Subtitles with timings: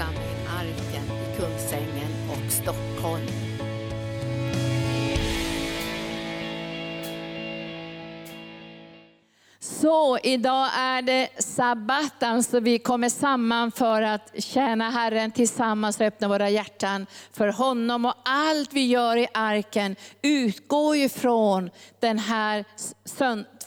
[0.00, 3.26] församling Arken i Kungsängen och Stockholm.
[9.60, 16.06] Så idag är det sabbat, alltså vi kommer samman för att tjäna Herren tillsammans och
[16.06, 18.04] öppna våra hjärtan för honom.
[18.04, 22.64] Och allt vi gör i arken utgår ju från den här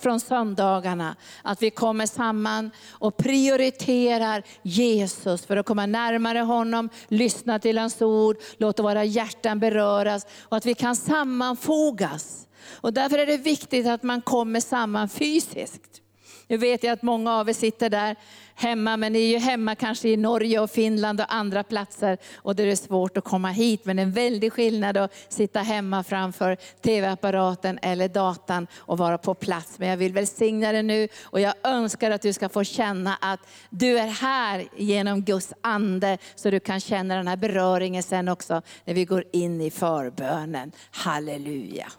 [0.03, 1.15] från söndagarna.
[1.41, 8.01] Att vi kommer samman och prioriterar Jesus för att komma närmare honom, lyssna till hans
[8.01, 12.47] ord, låta våra hjärtan beröras och att vi kan sammanfogas.
[12.71, 16.02] Och därför är det viktigt att man kommer samman fysiskt.
[16.47, 18.15] Nu vet jag att många av er sitter där
[18.55, 22.55] hemma, men ni är ju hemma kanske i Norge och Finland och andra platser och
[22.55, 23.85] där det är svårt att komma hit.
[23.85, 29.17] Men det är en väldig skillnad att sitta hemma framför tv-apparaten eller datan och vara
[29.17, 29.79] på plats.
[29.79, 33.39] Men jag vill välsigna dig nu och jag önskar att du ska få känna att
[33.69, 38.61] du är här genom Guds ande så du kan känna den här beröringen sen också
[38.85, 40.71] när vi går in i förbönen.
[40.91, 41.91] Halleluja.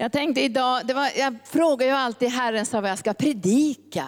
[0.00, 4.06] Jag tänkte idag, det var, jag frågar ju alltid Herren så vad jag ska predika.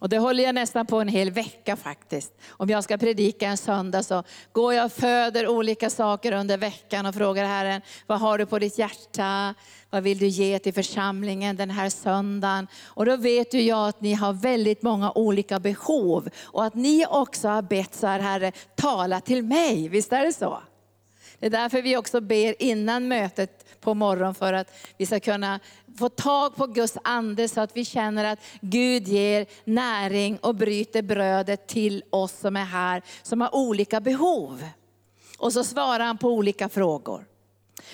[0.00, 2.32] Och det håller jag nästan på en hel vecka faktiskt.
[2.48, 7.06] Om jag ska predika en söndag så går jag och föder olika saker under veckan
[7.06, 9.54] och frågar Herren, vad har du på ditt hjärta?
[9.90, 12.66] Vad vill du ge till församlingen den här söndagen?
[12.84, 16.28] Och då vet ju jag att ni har väldigt många olika behov.
[16.42, 19.88] Och att ni också har bett så här, Herre, tala till mig.
[19.88, 20.58] Visst är det så?
[21.38, 25.60] Det är därför vi också ber innan mötet på morgonen för att vi ska kunna
[25.98, 31.02] få tag på Guds ande så att vi känner att Gud ger näring och bryter
[31.02, 34.64] brödet till oss som är här, som har olika behov.
[35.38, 37.24] Och så svarar han på olika frågor.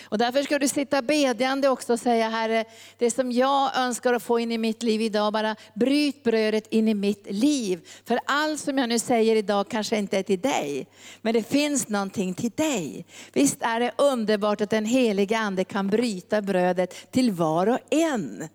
[0.02, 2.64] Och därför ska du sitta bedjande också och säga, Herre,
[2.98, 6.88] det som jag önskar att få in i mitt liv idag, bara bryt brödet in
[6.88, 7.88] i mitt liv.
[8.04, 10.86] För allt som jag nu säger idag kanske inte är till dig,
[11.22, 13.06] men det finns någonting till dig.
[13.32, 18.48] Visst är det underbart att den helige Ande kan bryta brödet till var och en.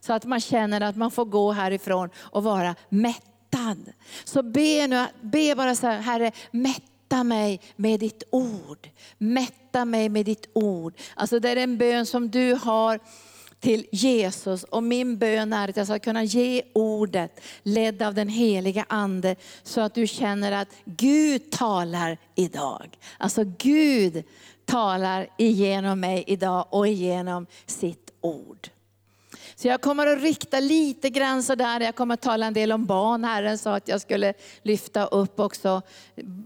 [0.00, 3.92] Så att man känner att man får gå härifrån och vara mättad.
[4.24, 8.88] Så be, nu, be bara så här, Herre, mätta Mätta mig med ditt ord.
[9.18, 10.94] Mätta mig med ditt ord.
[11.14, 13.00] Alltså det är en bön som du har
[13.60, 14.64] till Jesus.
[14.64, 19.36] Och min bön är att jag ska kunna ge ordet, ledd av den heliga Ande,
[19.62, 22.98] så att du känner att Gud talar idag.
[23.18, 24.24] Alltså Gud
[24.64, 28.68] talar igenom mig idag och igenom sitt ord.
[29.60, 32.86] Så jag kommer att rikta lite grann sådär, jag kommer att tala en del om
[32.86, 33.24] barn.
[33.24, 35.82] Herren sa att jag skulle lyfta upp också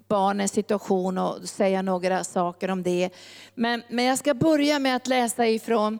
[0.09, 3.11] barnens situation och säga några saker om det.
[3.55, 5.99] Men, men jag ska börja med att läsa ifrån,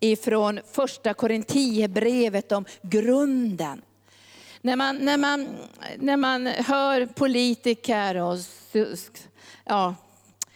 [0.00, 3.82] ifrån första Korinthierbrevet om grunden.
[4.60, 5.48] När man, när, man,
[5.98, 8.38] när man hör politiker och
[9.64, 9.94] ja,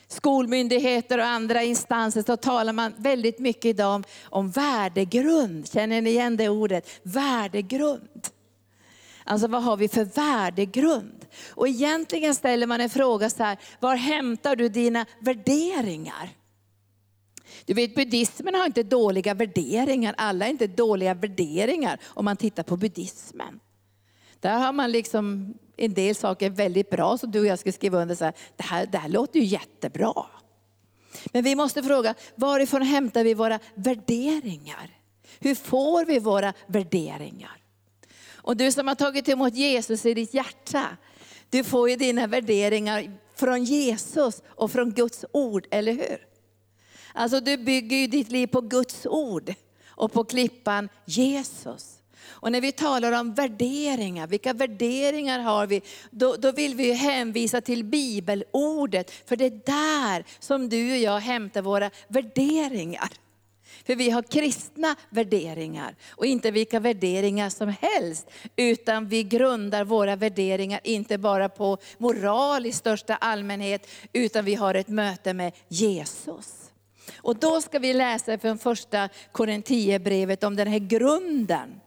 [0.08, 5.68] skolmyndigheter och andra instanser så talar man väldigt mycket idag om, om värdegrund.
[5.68, 6.90] Känner ni igen det ordet?
[7.02, 8.28] Värdegrund.
[9.24, 11.26] Alltså vad har vi för värdegrund?
[11.50, 16.30] Och egentligen ställer man en fråga så här, var hämtar du dina värderingar?
[17.64, 22.62] Du vet buddhismen har inte dåliga värderingar, alla är inte dåliga värderingar om man tittar
[22.62, 23.60] på buddhismen.
[24.40, 28.02] Där har man liksom en del saker väldigt bra som du och jag ska skriva
[28.02, 28.14] under.
[28.14, 30.26] Så här, det, här, det här låter ju jättebra.
[31.32, 34.98] Men vi måste fråga, varifrån hämtar vi våra värderingar?
[35.38, 37.62] Hur får vi våra värderingar?
[38.32, 40.86] Och du som har tagit emot Jesus i ditt hjärta,
[41.50, 46.26] du får ju dina värderingar från Jesus och från Guds ord, eller hur?
[47.14, 49.54] Alltså du bygger ju ditt liv på Guds ord
[49.88, 51.98] och på klippan Jesus.
[52.26, 55.82] Och när vi talar om värderingar, vilka värderingar har vi?
[56.10, 61.20] Då, då vill vi hänvisa till bibelordet, för det är där som du och jag
[61.20, 63.10] hämtar våra värderingar.
[63.86, 68.30] För vi har kristna värderingar och inte vilka värderingar som helst.
[68.56, 74.74] Utan vi grundar våra värderingar inte bara på moral i största allmänhet, utan vi har
[74.74, 76.70] ett möte med Jesus.
[77.16, 81.80] Och då ska vi läsa från första Korinthierbrevet om den här grunden.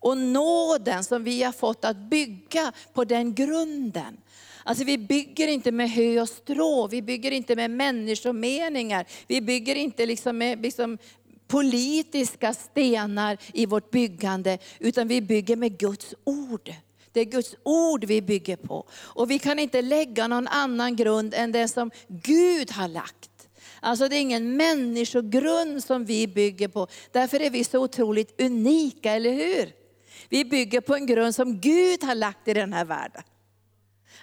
[0.00, 4.16] Och nåden som vi har fått att bygga på den grunden.
[4.64, 9.74] Alltså vi bygger inte med hö och strå, vi bygger inte med människomeningar, vi bygger
[9.74, 10.98] inte liksom med liksom
[11.46, 16.72] politiska stenar i vårt byggande, utan vi bygger med Guds ord.
[17.12, 18.86] Det är Guds ord vi bygger på.
[18.92, 23.48] Och vi kan inte lägga någon annan grund än den som Gud har lagt.
[23.80, 26.86] Alltså det är ingen människogrund som vi bygger på.
[27.12, 29.85] Därför är vi så otroligt unika, eller hur?
[30.28, 33.22] Vi bygger på en grund som Gud har lagt i den här världen.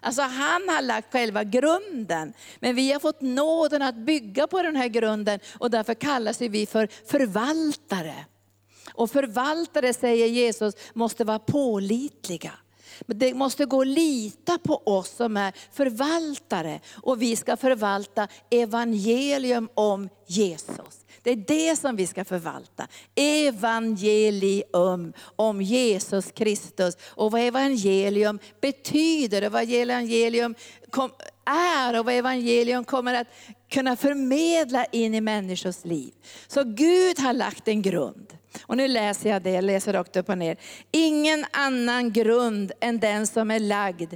[0.01, 2.33] Alltså han har lagt själva grunden.
[2.59, 6.65] Men vi har fått nåden att bygga på den här grunden och därför kallas vi
[6.65, 8.25] för förvaltare.
[8.94, 12.51] Och förvaltare, säger Jesus, måste vara pålitliga.
[13.05, 16.79] Det måste gå att lita på oss som är förvaltare.
[16.94, 21.02] Och vi ska förvalta evangelium om Jesus.
[21.24, 22.88] Det är det som vi ska förvalta.
[23.16, 26.98] Evangelium om Jesus Kristus.
[27.04, 30.56] Och vad evangelium betyder och vad evangelium
[31.46, 33.28] är och vad evangelium kommer att
[33.70, 36.14] kunna förmedla in i människors liv.
[36.48, 38.38] Så Gud har lagt en grund.
[38.62, 40.58] Och nu läser jag det, jag läser rakt upp och ner.
[40.92, 44.14] Ingen annan grund än den som är lagd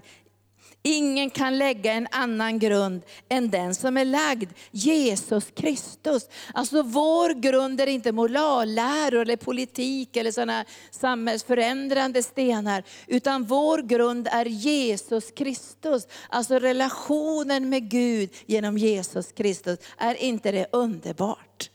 [0.84, 6.30] Ingen kan lägga en annan grund än den som är lagd, Jesus Kristus.
[6.54, 12.84] Alltså vår grund är inte moralläror eller politik eller sådana samhällsförändrande stenar.
[13.08, 16.08] Utan vår grund är Jesus Kristus.
[16.30, 19.80] Alltså relationen med Gud genom Jesus Kristus.
[19.98, 21.70] Är inte det underbart?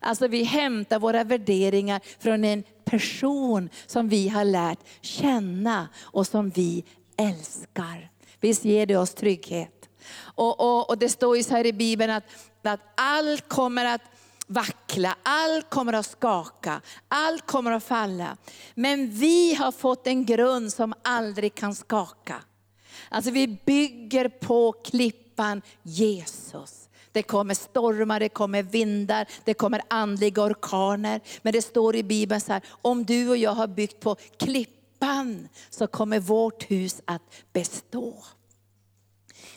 [0.00, 6.50] Alltså vi hämtar våra värderingar från en person som vi har lärt känna och som
[6.50, 6.84] vi
[7.18, 8.10] älskar.
[8.40, 9.88] Visst ger det oss trygghet?
[10.20, 12.24] Och, och, och det står ju så här i Bibeln att,
[12.62, 14.02] att allt kommer att
[14.46, 18.36] vackla, allt kommer att skaka, allt kommer att falla.
[18.74, 22.36] Men vi har fått en grund som aldrig kan skaka.
[23.08, 26.88] Alltså vi bygger på klippan Jesus.
[27.12, 31.20] Det kommer stormar, det kommer vindar, det kommer andliga orkaner.
[31.42, 34.77] Men det står i Bibeln så här, om du och jag har byggt på klippan
[34.98, 37.22] klippan så kommer vårt hus att
[37.52, 38.24] bestå.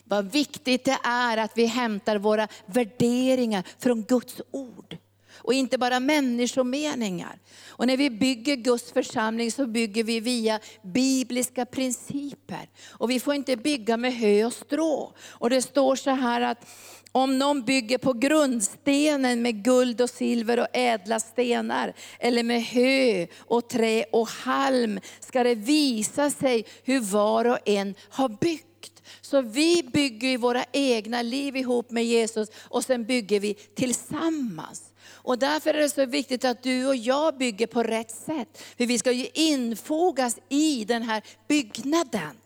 [0.04, 4.98] Vad viktigt det är att vi hämtar våra värderingar från Guds ord.
[5.44, 7.40] Och inte bara människomeningar.
[7.68, 12.70] Och när vi bygger Guds församling så bygger vi via bibliska principer.
[12.90, 15.14] Och vi får inte bygga med hö och strå.
[15.30, 16.66] Och det står så här att
[17.12, 23.28] om någon bygger på grundstenen med guld och silver och ädla stenar, eller med hö
[23.40, 29.02] och trä och halm, ska det visa sig hur var och en har byggt.
[29.22, 34.84] Så vi bygger våra egna liv ihop med Jesus och sen bygger vi tillsammans.
[35.24, 38.64] Och därför är det så viktigt att du och jag bygger på rätt sätt.
[38.78, 42.38] För vi ska ju infogas i den här byggnaden.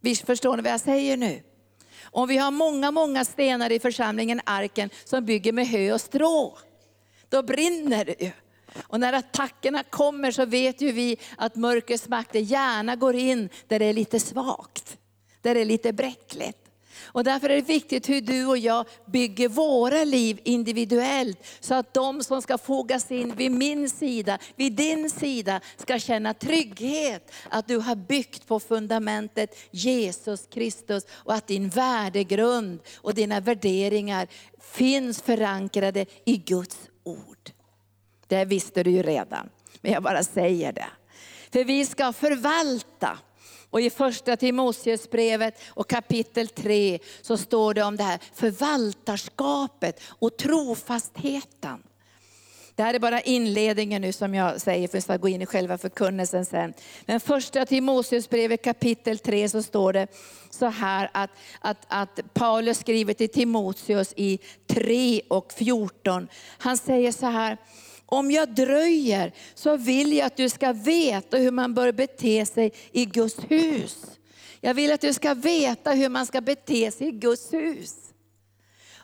[0.00, 1.42] Visst förstår ni vad jag säger nu?
[2.14, 6.58] Om vi har många, många stenar i församlingen Arken som bygger med hö och strå,
[7.28, 8.30] då brinner det ju.
[8.82, 13.78] Och när attackerna kommer så vet ju vi att mörkrets makter gärna går in där
[13.78, 14.96] det är lite svagt,
[15.42, 16.63] där det är lite bräckligt.
[17.14, 21.38] Och därför är det viktigt hur du och jag bygger våra liv individuellt.
[21.60, 26.34] Så att de som ska fogas in vid min sida, vid din sida, ska känna
[26.34, 27.32] trygghet.
[27.48, 34.28] Att du har byggt på fundamentet Jesus Kristus och att din värdegrund och dina värderingar
[34.60, 37.50] finns förankrade i Guds ord.
[38.26, 39.48] Det visste du ju redan,
[39.80, 40.88] men jag bara säger det.
[41.52, 43.18] För vi ska förvalta
[43.74, 50.36] och i första Timoteusbrevet och kapitel 3 så står det om det här förvaltarskapet och
[50.36, 51.82] trofastheten.
[52.74, 55.46] Det här är bara inledningen nu som jag säger, för jag ska gå in i
[55.46, 56.74] själva förkunnelsen sen.
[57.06, 60.06] Men första Timoteusbrevet kapitel 3 så står det
[60.50, 66.28] så här att, att, att Paulus skriver till Timoteus i 3 och 14.
[66.58, 67.58] Han säger så här,
[68.06, 72.72] om jag dröjer så vill jag att du ska veta hur man bör bete sig
[72.92, 74.04] i Guds hus.
[74.60, 77.94] Jag vill att du ska veta hur man ska bete sig i Guds hus.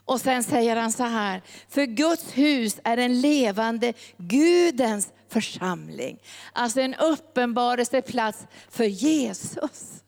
[0.05, 6.19] Och sen säger han så här, för Guds hus är en levande Gudens församling.
[6.53, 8.39] Alltså en uppenbarelseplats
[8.69, 10.03] för Jesus.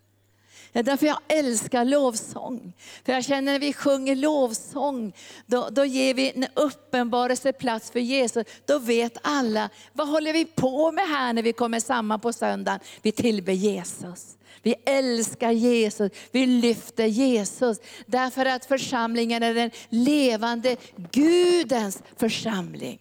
[0.73, 2.73] Det är därför jag älskar lovsång.
[3.05, 5.13] För jag känner när vi sjunger lovsång,
[5.45, 8.47] då, då ger vi en uppenbarelseplats för Jesus.
[8.65, 12.79] Då vet alla, vad håller vi på med här när vi kommer samman på söndagen?
[13.01, 14.37] Vi tillber Jesus.
[14.63, 17.77] Vi älskar Jesus, vi lyfter Jesus.
[18.05, 20.75] Därför att församlingen är den levande
[21.11, 22.99] Gudens församling.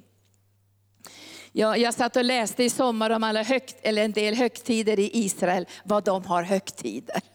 [1.53, 5.11] Jag, jag satt och läste i sommar om alla högt, eller en del högtider i
[5.13, 7.32] Israel, vad de har högtider.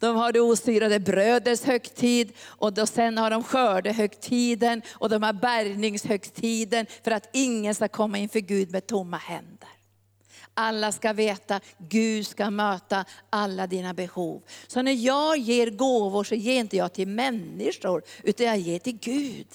[0.00, 5.32] De har det osyrade brödets högtid och då sen har de skördehögtiden och de har
[5.32, 9.68] bärgningshögtiden för att ingen ska komma inför Gud med tomma händer.
[10.54, 14.42] Alla ska veta, Gud ska möta alla dina behov.
[14.66, 18.98] Så när jag ger gåvor så ger inte jag till människor, utan jag ger till
[18.98, 19.46] Gud.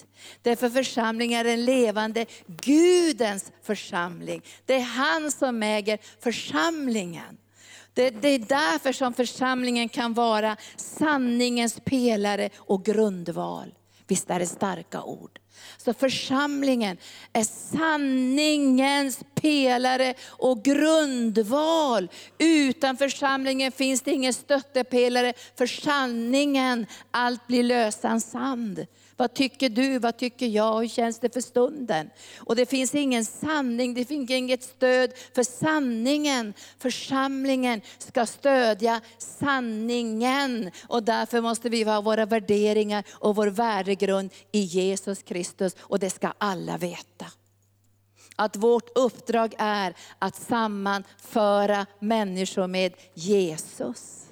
[0.42, 4.42] Därför församlingen är en levande Gudens församling.
[4.66, 7.38] Det är han som äger församlingen.
[7.96, 13.74] Det, det är därför som församlingen kan vara sanningens pelare och grundval.
[14.06, 15.38] Visst är det starka ord?
[15.76, 16.96] Så församlingen
[17.32, 22.10] är sanningens pelare och grundval.
[22.38, 26.86] Utan församlingen finns det ingen stöttepelare för sanningen.
[27.10, 28.86] Allt blir lösan sand.
[29.16, 29.98] Vad tycker du?
[29.98, 30.80] Vad tycker jag?
[30.80, 32.10] Hur känns det för stunden?
[32.38, 36.54] Och det finns ingen sanning, det finns inget stöd för sanningen.
[36.78, 40.70] Församlingen ska stödja sanningen.
[40.88, 45.76] Och därför måste vi ha våra värderingar och vår värdegrund i Jesus Kristus.
[45.80, 47.26] Och det ska alla veta.
[48.36, 54.25] Att vårt uppdrag är att sammanföra människor med Jesus.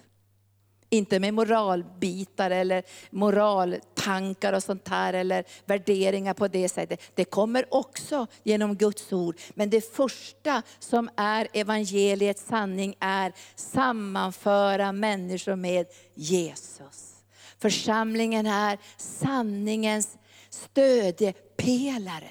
[0.94, 7.00] Inte med moralbitar eller moraltankar och sånt här, eller värderingar på det sättet.
[7.14, 9.40] Det kommer också genom Guds ord.
[9.54, 17.14] Men det första som är evangeliets sanning är sammanföra människor med Jesus.
[17.58, 20.18] Församlingen är sanningens
[20.50, 22.30] stödjepelare.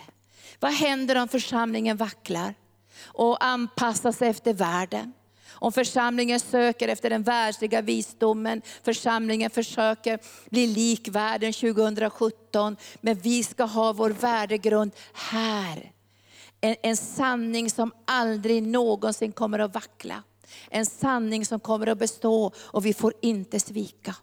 [0.59, 2.53] Vad händer om församlingen vacklar
[3.03, 5.13] och anpassar sig efter världen?
[5.63, 13.43] Om församlingen söker efter den världsliga visdomen, församlingen försöker bli lik världen 2017, men vi
[13.43, 15.91] ska ha vår värdegrund här.
[16.61, 20.23] En, en sanning som aldrig någonsin kommer att vackla.
[20.69, 24.15] En sanning som kommer att bestå och vi får inte svika.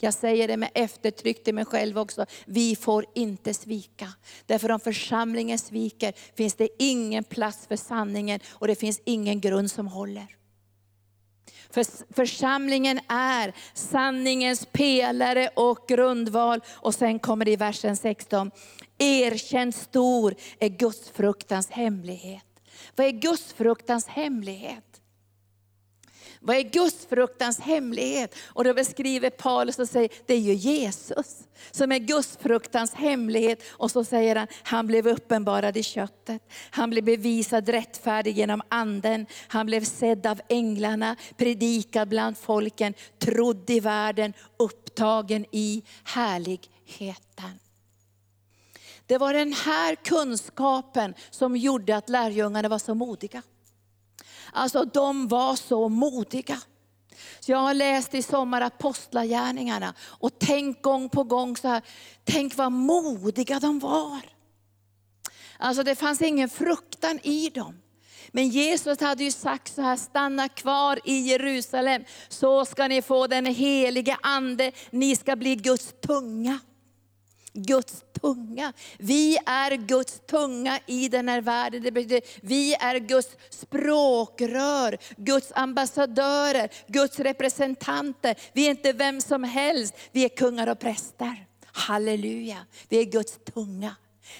[0.00, 2.26] Jag säger det med eftertryck till mig själv också.
[2.46, 4.08] Vi får inte svika.
[4.46, 9.70] Därför om församlingen sviker finns det ingen plats för sanningen och det finns ingen grund
[9.70, 10.26] som håller.
[11.70, 16.60] För församlingen är sanningens pelare och grundval.
[16.70, 18.50] Och sen kommer det i versen 16.
[18.98, 22.44] Erkänd stor är Guds fruktans hemlighet.
[22.96, 24.93] Vad är Guds fruktans hemlighet?
[26.46, 28.34] Vad är Gudsfruktans hemlighet?
[28.44, 33.62] Och då beskriver Paulus och säger, det är ju Jesus som är Gudsfruktans hemlighet.
[33.70, 36.42] Och så säger han, han blev uppenbarad i köttet.
[36.70, 39.26] Han blev bevisad rättfärdig genom anden.
[39.48, 47.58] Han blev sedd av änglarna, predikad bland folken, trodd i världen, upptagen i härligheten.
[49.06, 53.42] Det var den här kunskapen som gjorde att lärjungarna var så modiga.
[54.52, 56.60] Alltså de var så modiga.
[57.40, 61.82] Så jag har läst i sommar Apostlagärningarna och tänkt gång på gång så här,
[62.24, 64.20] tänk vad modiga de var.
[65.58, 67.80] Alltså det fanns ingen fruktan i dem.
[68.32, 73.26] Men Jesus hade ju sagt så här, stanna kvar i Jerusalem så ska ni få
[73.26, 76.58] den helige ande, ni ska bli Guds tunga.
[77.54, 78.72] Guds tunga.
[78.98, 81.82] Vi är Guds tunga i den här världen.
[81.82, 88.36] Det betyder, vi är Guds språkrör, Guds ambassadörer, Guds representanter.
[88.52, 91.46] Vi är inte vem som helst, vi är kungar och präster.
[91.66, 92.58] Halleluja,
[92.88, 93.96] vi är Guds tunga.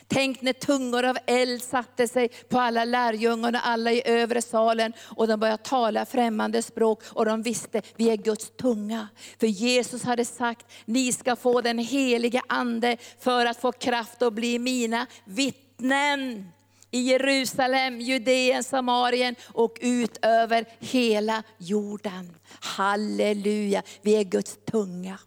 [0.09, 5.29] Tänk när tungor av eld satte sig på alla lärjungarna, alla i övre salen och
[5.29, 9.09] de började tala främmande språk och de visste, vi är Guds tunga.
[9.41, 14.33] För Jesus hade sagt, ni ska få den helige ande för att få kraft att
[14.33, 16.49] bli mina vittnen
[16.91, 22.37] i Jerusalem, Judeen, Samarien och ut över hela jorden.
[22.61, 25.19] Halleluja, vi är Guds tunga.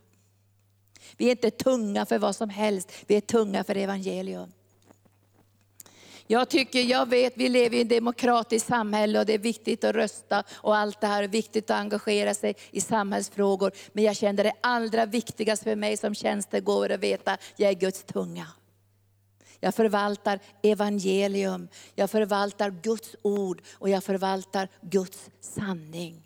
[1.18, 4.52] Vi är inte tunga för vad som helst, vi är tunga för evangelium.
[6.30, 9.96] Jag tycker, jag vet, vi lever i ett demokratiskt samhälle och det är viktigt att
[9.96, 13.72] rösta och allt det här är viktigt att engagera sig i samhällsfrågor.
[13.94, 18.04] Men jag känner det allra viktigaste för mig som tjänstegåvare att veta, jag är Guds
[18.04, 18.48] tunga.
[19.60, 26.24] Jag förvaltar evangelium, jag förvaltar Guds ord och jag förvaltar Guds sanning.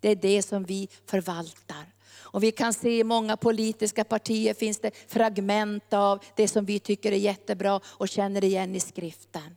[0.00, 1.97] Det är det som vi förvaltar.
[2.20, 6.78] Och vi kan se i många politiska partier finns det fragment av det som vi
[6.78, 9.56] tycker är jättebra och känner igen i skriften.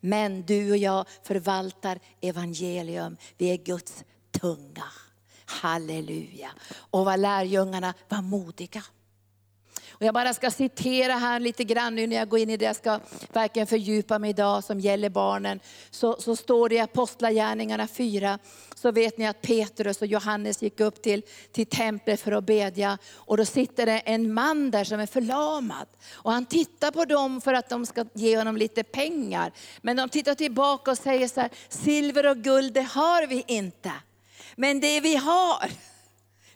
[0.00, 3.16] Men du och jag förvaltar evangelium.
[3.38, 4.04] Vi är Guds
[4.40, 4.84] tunga.
[5.44, 6.50] Halleluja.
[6.74, 8.82] Och vad lärjungarna var modiga.
[10.04, 12.64] Och jag bara ska citera här lite grann nu när jag går in i det
[12.64, 13.00] jag ska
[13.32, 15.60] verkligen fördjupa mig idag som gäller barnen.
[15.90, 18.38] Så, så står det i Apostlagärningarna 4,
[18.74, 22.98] så vet ni att Petrus och Johannes gick upp till, till templet för att bedja.
[23.14, 25.86] Och då sitter det en man där som är förlamad.
[26.12, 29.52] Och han tittar på dem för att de ska ge honom lite pengar.
[29.82, 33.92] Men de tittar tillbaka och säger så här, silver och guld det har vi inte.
[34.56, 35.70] Men det vi har,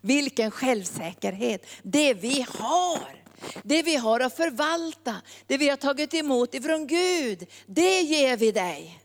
[0.01, 1.65] vilken självsäkerhet.
[1.83, 3.18] Det vi har
[3.63, 5.15] det vi har att förvalta,
[5.47, 8.99] det vi har tagit emot ifrån Gud, det ger vi dig.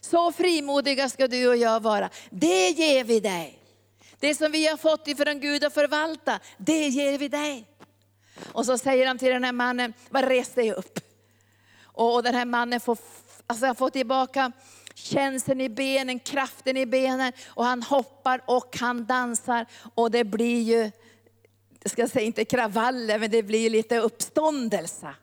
[0.00, 2.10] Så frimodiga ska du och jag vara.
[2.30, 3.58] Det ger vi dig.
[4.18, 7.64] Det som vi har fått ifrån Gud att förvalta, det ger vi dig.
[8.52, 11.00] Och så säger han till den här mannen, res dig upp.
[11.82, 12.98] Och den här mannen får,
[13.46, 14.52] alltså får tillbaka
[14.94, 17.32] känslan i benen, kraften i benen.
[17.46, 19.66] Och han hoppar och han dansar.
[19.94, 20.90] Och det blir ju,
[21.82, 25.14] jag ska säga inte kravaller, men det blir lite uppståndelse.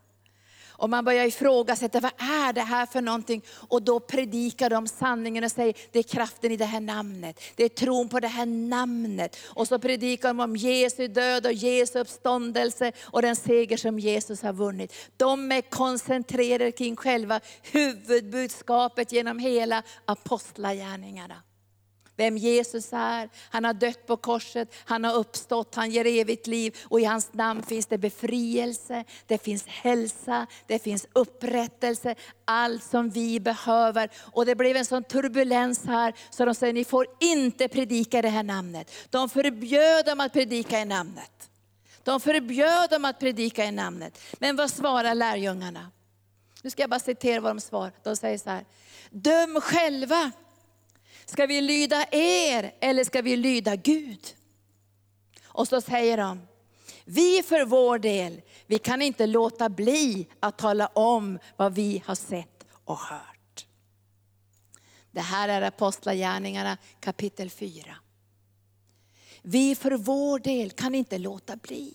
[0.83, 3.41] Och man börjar ifrågasätta, vad är det här för någonting?
[3.69, 7.41] Och då predikar de sanningen och säger, det är kraften i det här namnet.
[7.55, 9.37] Det är tron på det här namnet.
[9.45, 14.41] Och så predikar de om Jesu död och Jesu uppståndelse och den seger som Jesus
[14.41, 14.93] har vunnit.
[15.17, 21.35] De är koncentrerade kring själva huvudbudskapet genom hela apostlagärningarna
[22.23, 23.29] vem Jesus är.
[23.49, 27.33] Han har dött på korset, han har uppstått, han ger evigt liv och i hans
[27.33, 32.15] namn finns det befrielse, det finns hälsa, det finns upprättelse,
[32.45, 34.09] allt som vi behöver.
[34.31, 38.29] Och det blev en sån turbulens här så de säger, ni får inte predika det
[38.29, 38.91] här namnet.
[39.09, 41.49] De förbjöd dem att predika i namnet.
[42.03, 44.19] De förbjöd dem att predika i namnet.
[44.39, 45.91] Men vad svarar lärjungarna?
[46.61, 47.91] Nu ska jag bara citera vad de svarar.
[48.03, 48.65] De säger så här,
[49.09, 50.31] döm själva
[51.25, 54.35] Ska vi lyda er eller ska vi lyda Gud?
[55.45, 56.47] Och så säger de,
[57.05, 62.15] vi för vår del, vi kan inte låta bli att tala om vad vi har
[62.15, 63.65] sett och hört.
[65.11, 67.95] Det här är Apostlagärningarna kapitel 4.
[69.41, 71.93] Vi för vår del kan inte låta bli.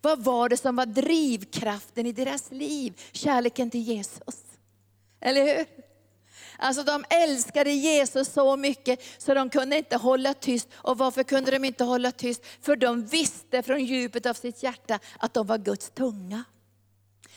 [0.00, 3.00] Vad var det som var drivkraften i deras liv?
[3.12, 4.44] Kärleken till Jesus.
[5.20, 5.85] Eller hur?
[6.58, 10.68] Alltså de älskade Jesus så mycket så de kunde inte hålla tyst.
[10.74, 12.42] Och varför kunde de inte hålla tyst?
[12.62, 16.44] För de visste från djupet av sitt hjärta att de var Guds tunga.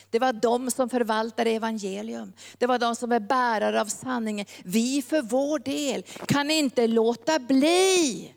[0.09, 2.33] Det var de som förvaltade evangelium.
[2.57, 4.45] Det var de som är bärare av sanningen.
[4.63, 8.33] Vi för vår del kan inte låta bli.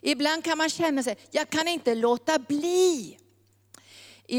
[0.00, 3.18] Ibland kan man känna sig, jag kan inte låta bli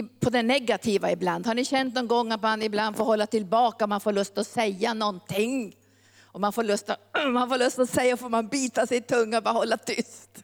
[0.01, 1.47] på det negativa ibland.
[1.47, 4.47] Har ni känt någon gång att man ibland får hålla tillbaka, man får lust att
[4.47, 5.75] säga någonting.
[6.21, 6.99] Och man får lust att,
[7.33, 10.43] man får lust att säga, får man bita sig i tungan och bara hålla tyst.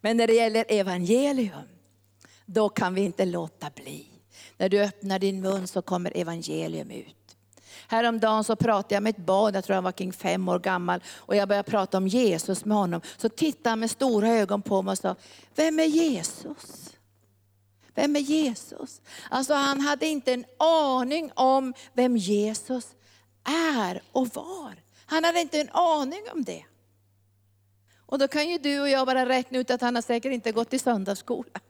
[0.00, 1.68] Men när det gäller evangelium,
[2.46, 4.06] då kan vi inte låta bli.
[4.56, 7.14] När du öppnar din mun så kommer evangelium ut.
[7.88, 11.02] Häromdagen så pratade jag med ett barn, jag tror han var kring fem år gammal,
[11.16, 13.00] och jag började prata om Jesus med honom.
[13.16, 15.14] Så tittade han med stora ögon på mig och sa,
[15.54, 16.97] vem är Jesus?
[17.94, 19.00] Vem är Jesus?
[19.30, 22.94] Alltså han hade inte en aning om vem Jesus
[23.44, 24.82] är och var.
[25.06, 26.64] Han hade inte en aning om det.
[28.06, 30.52] Och då kan ju du och jag bara räkna ut att han har säkert inte
[30.52, 31.60] gått i söndagsskola.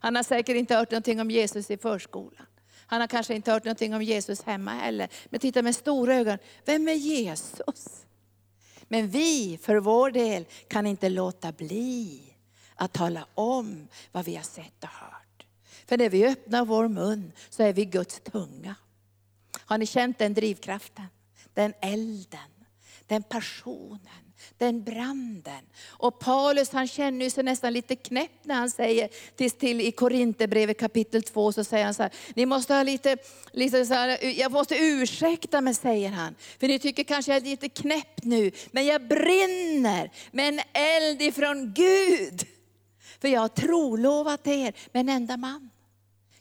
[0.00, 2.46] Han har säkert inte hört någonting om Jesus i förskolan.
[2.86, 5.08] Han har kanske inte hört någonting om Jesus hemma heller.
[5.26, 8.06] Men titta med stora ögon, vem är Jesus?
[8.88, 12.22] Men vi för vår del kan inte låta bli
[12.74, 15.19] att tala om vad vi har sett och hört.
[15.90, 18.74] För när vi öppnar vår mun så är vi Guds tunga.
[19.64, 21.06] Har ni känt den drivkraften?
[21.54, 22.50] Den elden,
[23.06, 25.64] den passionen, den branden.
[25.88, 30.78] Och Paulus han känner sig nästan lite knäpp när han säger till, till i Korinthierbrevet
[30.78, 33.16] kapitel 2 så säger han så här, ni måste ha lite,
[33.52, 36.34] lite så här, jag måste ursäkta mig säger han.
[36.60, 41.22] För ni tycker kanske jag är lite knäpp nu, men jag brinner med en eld
[41.22, 42.46] ifrån Gud.
[43.20, 45.69] För jag har trolovat er med en enda man.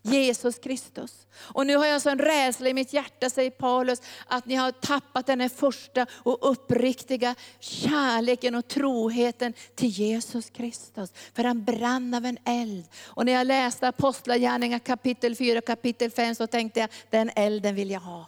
[0.02, 1.28] Jesus Kristus.
[1.36, 4.72] Och nu har jag en sån rädsla i mitt hjärta, säger Paulus, att ni har
[4.72, 11.14] tappat den här första och uppriktiga kärleken och troheten till Jesus Kristus.
[11.34, 12.86] För han brann av en eld.
[13.06, 17.76] Och när jag läste Apostlagärningarna kapitel 4 och kapitel 5 så tänkte jag, den elden
[17.76, 18.26] vill jag ha.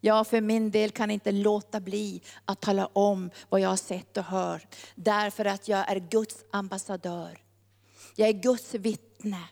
[0.00, 4.16] Jag för min del kan inte låta bli att tala om vad jag har sett
[4.16, 4.76] och hört.
[4.94, 7.38] Därför att jag är Guds ambassadör.
[8.16, 9.42] Jag är Guds vittne.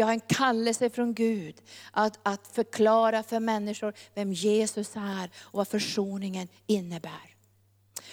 [0.00, 1.54] Jag har en kallelse från Gud
[1.92, 7.36] att, att förklara för människor vem Jesus är och vad försoningen innebär.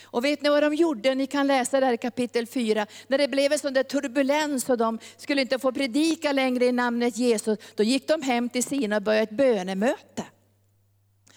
[0.01, 1.15] Och vet ni vad de gjorde?
[1.15, 2.87] Ni kan läsa där i kapitel 4.
[3.07, 6.71] När det blev en sån där turbulens och de skulle inte få predika längre i
[6.71, 10.23] namnet Jesus, då gick de hem till sina och började ett bönemöte.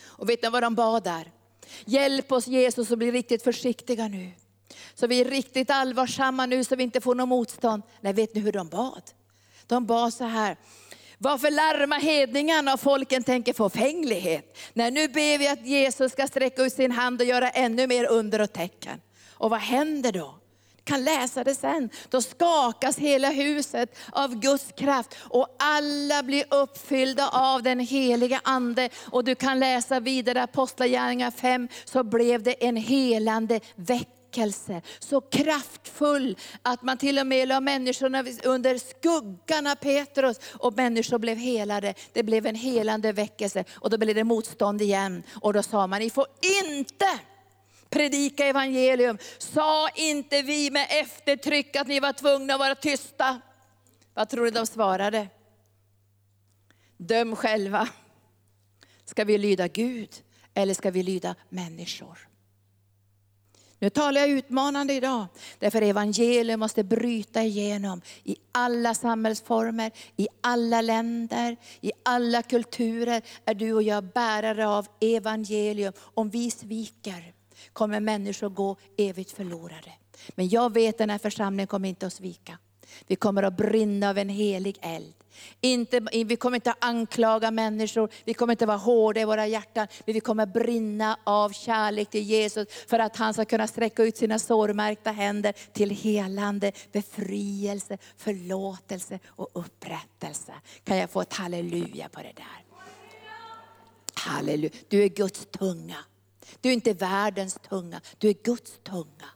[0.02, 1.32] Och vet ni vad de bad där?
[1.84, 4.30] Hjälp oss Jesus att bli riktigt försiktiga nu.
[4.94, 7.82] Så vi är riktigt allvarsamma nu så vi inte får något motstånd.
[8.00, 9.02] Nej, vet ni hur de bad?
[9.70, 10.56] De bad så här,
[11.18, 14.58] varför larma hedningarna och folken tänker förfänglighet?
[14.72, 18.10] Nej, nu ber vi att Jesus ska sträcka ut sin hand och göra ännu mer
[18.10, 19.00] under och tecken.
[19.30, 20.34] Och vad händer då?
[20.84, 21.90] kan läsa det sen.
[22.08, 28.88] Då skakas hela huset av Guds kraft och alla blir uppfyllda av den heliga Ande.
[29.10, 34.82] Och du kan läsa vidare Apostlagärningarna 5, så blev det en helande vecka väckelse.
[34.98, 41.18] Så kraftfull att man till och med la människorna under skuggan av Petrus och människor
[41.18, 41.94] blev helade.
[42.12, 45.22] Det blev en helande väckelse och då blev det motstånd igen.
[45.42, 46.26] Och då sa man, ni får
[46.62, 47.18] inte
[47.90, 49.18] predika evangelium.
[49.38, 53.40] Sa inte vi med eftertryck att ni var tvungna att vara tysta?
[54.14, 55.28] Vad tror du de svarade?
[56.96, 57.88] Döm själva.
[59.04, 60.10] Ska vi lyda Gud
[60.54, 62.29] eller ska vi lyda människor?
[63.82, 65.26] Nu talar jag utmanande idag,
[65.58, 73.54] därför evangelium måste bryta igenom i alla samhällsformer, i alla länder, i alla kulturer är
[73.54, 75.92] du och jag bärare av evangelium.
[75.98, 77.32] Om vi sviker,
[77.72, 79.92] kommer människor gå evigt förlorade.
[80.30, 82.58] Men jag vet att den här församlingen kommer inte att svika.
[83.06, 85.14] Vi kommer att brinna av en helig eld.
[85.60, 89.46] Inte, vi kommer inte att anklaga människor, vi kommer inte att vara hårda i våra
[89.46, 93.66] hjärtan, men vi kommer att brinna av kärlek till Jesus för att han ska kunna
[93.66, 100.52] sträcka ut sina sårmärkta händer till helande, befrielse, förlåtelse och upprättelse.
[100.84, 102.64] Kan jag få ett halleluja på det där?
[104.14, 105.96] Halleluja, du är Guds tunga.
[106.60, 109.28] Du är inte världens tunga, du är Guds tunga.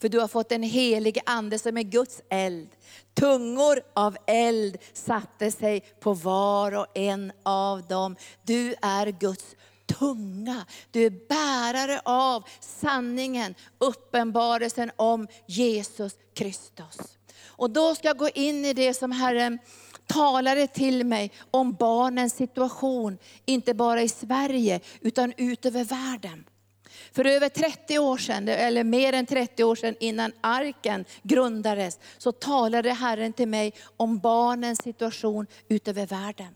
[0.00, 2.68] För du har fått en helig ande som är Guds eld.
[3.14, 8.16] Tungor av eld satte sig på var och en av dem.
[8.42, 9.56] Du är Guds
[9.98, 10.66] tunga.
[10.90, 17.18] Du är bärare av sanningen, uppenbarelsen om Jesus Kristus.
[17.46, 19.58] Och då ska jag gå in i det som Herren
[20.06, 26.44] talade till mig om barnens situation, inte bara i Sverige utan ut över världen.
[27.12, 32.32] För över 30 år sedan, eller mer än 30 år sedan innan arken grundades, så
[32.32, 36.54] talade Herren till mig om barnens situation utöver världen.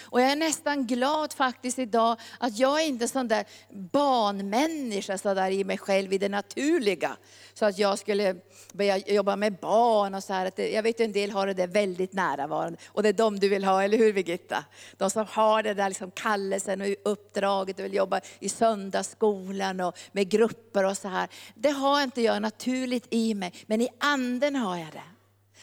[0.00, 5.18] Och jag är nästan glad faktiskt idag att jag är inte är sån där barnmänniska
[5.18, 7.16] så där i mig själv, i det naturliga.
[7.54, 8.36] Så att jag skulle
[8.72, 10.60] börja jobba med barn och så här.
[10.60, 12.78] Jag vet att en del har det där väldigt näravarande.
[12.86, 14.64] Och det är de du vill ha, eller hur Birgitta?
[14.96, 19.98] De som har det där liksom kallelsen och uppdraget och vill jobba i söndagsskolan och
[20.12, 21.28] med grupper och så här.
[21.54, 25.11] Det har inte jag naturligt i mig, men i anden har jag det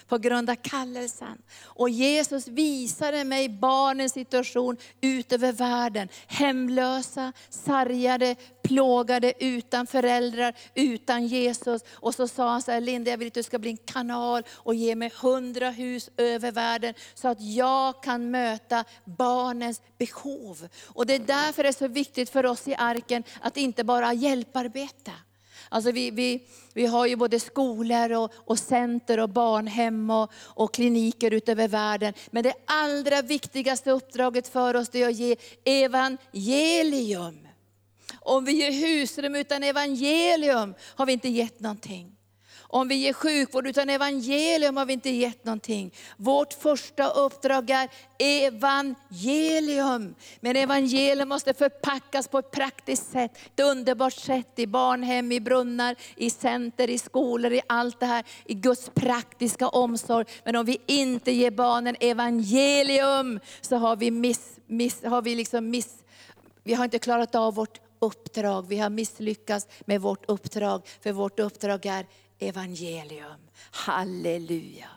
[0.09, 1.37] på grund av kallelsen.
[1.63, 6.09] Och Jesus visade mig barnens situation ut över världen.
[6.27, 11.81] Hemlösa, sargade, plågade, utan föräldrar, utan Jesus.
[11.91, 14.43] Och så sa han så här, Linda jag vill att du ska bli en kanal
[14.49, 16.93] och ge mig hundra hus över världen.
[17.13, 20.67] Så att jag kan möta barnens behov.
[20.85, 24.13] Och det är därför det är så viktigt för oss i arken att inte bara
[24.13, 24.79] hjälparbeta.
[24.79, 25.28] hjälparbete.
[25.69, 30.73] Alltså vi, vi, vi har ju både skolor och, och center och barnhem och, och
[30.73, 32.13] kliniker utöver världen.
[32.31, 37.47] Men det allra viktigaste uppdraget för oss är att ge evangelium.
[38.19, 42.18] Om vi ger husrum utan evangelium har vi inte gett någonting.
[42.71, 45.93] Om vi ger sjukvård utan evangelium har vi inte gett någonting.
[46.17, 50.15] Vårt första uppdrag är evangelium.
[50.39, 55.95] Men evangelium måste förpackas på ett praktiskt sätt, ett underbart sätt i barnhem, i brunnar,
[56.15, 60.25] i center, i skolor, i allt det här, i Guds praktiska omsorg.
[60.43, 65.69] Men om vi inte ger barnen evangelium så har vi, miss, miss, har vi liksom
[65.69, 66.03] miss,
[66.63, 68.67] vi har inte klarat av vårt uppdrag.
[68.67, 72.05] Vi har misslyckats med vårt uppdrag, för vårt uppdrag är
[72.39, 73.49] evangelium.
[73.71, 74.89] Halleluja.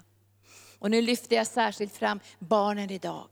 [0.78, 3.28] Och nu lyfter jag särskilt fram barnen idag.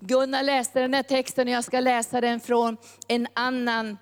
[0.00, 2.76] Gunnar läste den här texten och jag ska läsa den från
[3.08, 3.98] en annan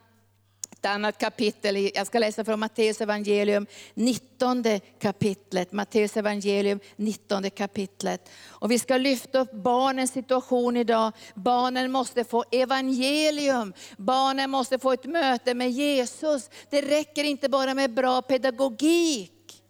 [0.83, 1.91] ett annat kapitel.
[1.95, 4.65] Jag ska läsa från Matteus evangelium 19
[5.01, 5.73] kapitlet.
[5.73, 8.31] Matteus evangelium 19 kapitlet.
[8.49, 11.13] Och vi ska lyfta upp barnens situation idag.
[11.35, 13.73] Barnen måste få evangelium.
[13.97, 16.51] Barnen måste få ett möte med Jesus.
[16.71, 19.63] Det räcker inte bara med bra pedagogik.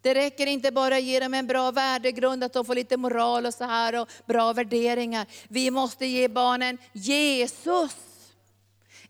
[0.00, 3.46] Det räcker inte bara att ge dem en bra värdegrund, att de får lite moral
[3.46, 5.26] och så här och bra värderingar.
[5.48, 8.13] Vi måste ge barnen Jesus.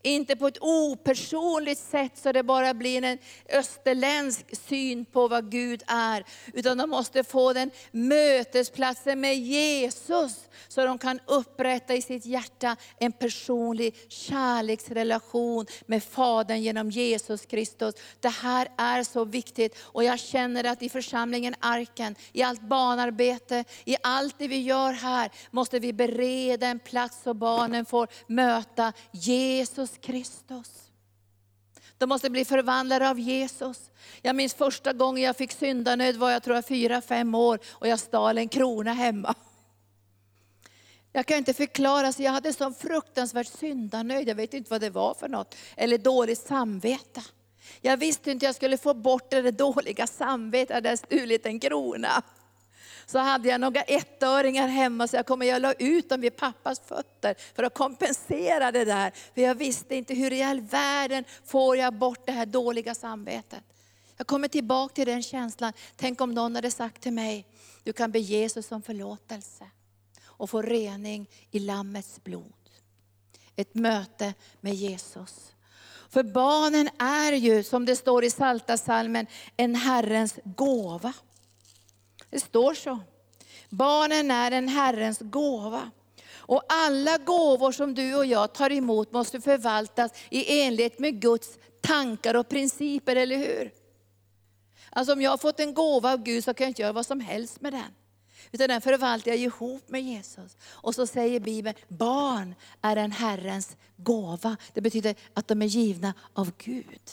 [0.06, 5.82] Inte på ett opersonligt sätt så det bara blir en österländsk syn på vad Gud
[5.86, 6.24] är.
[6.52, 10.48] Utan de måste få den mötesplatsen med Jesus.
[10.68, 17.94] Så de kan upprätta i sitt hjärta en personlig kärleksrelation med Fadern genom Jesus Kristus.
[18.20, 23.64] Det här är så viktigt och jag känner att i församlingen Arken, i allt barnarbete,
[23.84, 28.92] i allt det vi gör här, måste vi bereda en plats så barnen får möta
[29.10, 30.90] Jesus Kristus.
[31.98, 33.90] De måste bli förvandlade av Jesus.
[34.22, 37.88] Jag minns första gången jag fick syndanöd var jag tror jag fyra, fem år och
[37.88, 39.34] jag stal en krona hemma.
[41.12, 44.28] Jag kan inte förklara, så jag hade sån fruktansvärt syndanöd.
[44.28, 47.22] jag vet inte vad det var för något, eller dåligt samvete.
[47.80, 52.22] Jag visste inte jag skulle få bort det dåliga samvetet, jag hade stulit en krona.
[53.06, 56.36] Så hade jag några ettöringar hemma så jag kom och jag la ut dem vid
[56.36, 59.12] pappas fötter för att kompensera det där.
[59.34, 63.62] För jag visste inte hur i all världen får jag bort det här dåliga samvetet.
[64.16, 65.72] Jag kommer tillbaka till den känslan.
[65.96, 67.46] Tänk om någon hade sagt till mig,
[67.82, 69.64] du kan be Jesus om förlåtelse
[70.24, 72.52] och få rening i Lammets blod.
[73.56, 75.54] Ett möte med Jesus.
[76.08, 81.12] För barnen är ju, som det står i Salta salmen en Herrens gåva.
[82.34, 82.98] Det står så.
[83.68, 85.90] Barnen är en Herrens gåva.
[86.36, 91.58] Och alla gåvor som du och jag tar emot måste förvaltas i enlighet med Guds
[91.80, 93.72] tankar och principer, eller hur?
[94.90, 97.06] Alltså om jag har fått en gåva av Gud så kan jag inte göra vad
[97.06, 97.94] som helst med den.
[98.52, 100.56] Utan den förvaltar jag ihop med Jesus.
[100.64, 104.56] Och så säger Bibeln, barn är en Herrens gåva.
[104.72, 107.10] Det betyder att de är givna av Gud.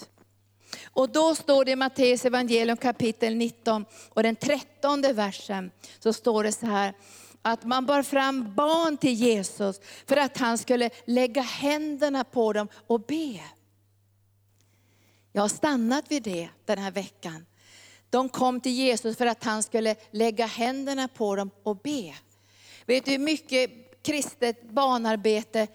[0.86, 6.44] Och då står det i Matteus evangelium kapitel 19 och den 13 versen, så står
[6.44, 6.94] det så här,
[7.42, 12.68] att man bar fram barn till Jesus för att han skulle lägga händerna på dem
[12.88, 13.42] och be.
[15.32, 17.46] Jag har stannat vid det den här veckan.
[18.10, 22.16] De kom till Jesus för att han skulle lägga händerna på dem och be.
[22.86, 23.72] Vet du hur mycket
[24.04, 25.68] kristet barnarbete,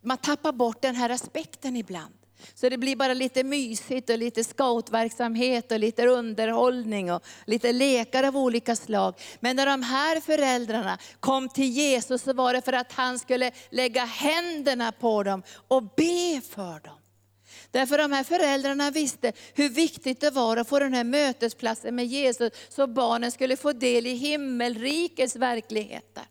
[0.00, 2.14] man tappar bort den här aspekten ibland.
[2.54, 8.24] Så det blir bara lite mysigt och lite scoutverksamhet och lite underhållning och lite lekar
[8.24, 9.14] av olika slag.
[9.40, 13.50] Men när de här föräldrarna kom till Jesus så var det för att han skulle
[13.70, 16.96] lägga händerna på dem och be för dem.
[17.70, 22.06] Därför de här föräldrarna visste hur viktigt det var att få den här mötesplatsen med
[22.06, 26.24] Jesus, så barnen skulle få del i himmelrikets verkligheter.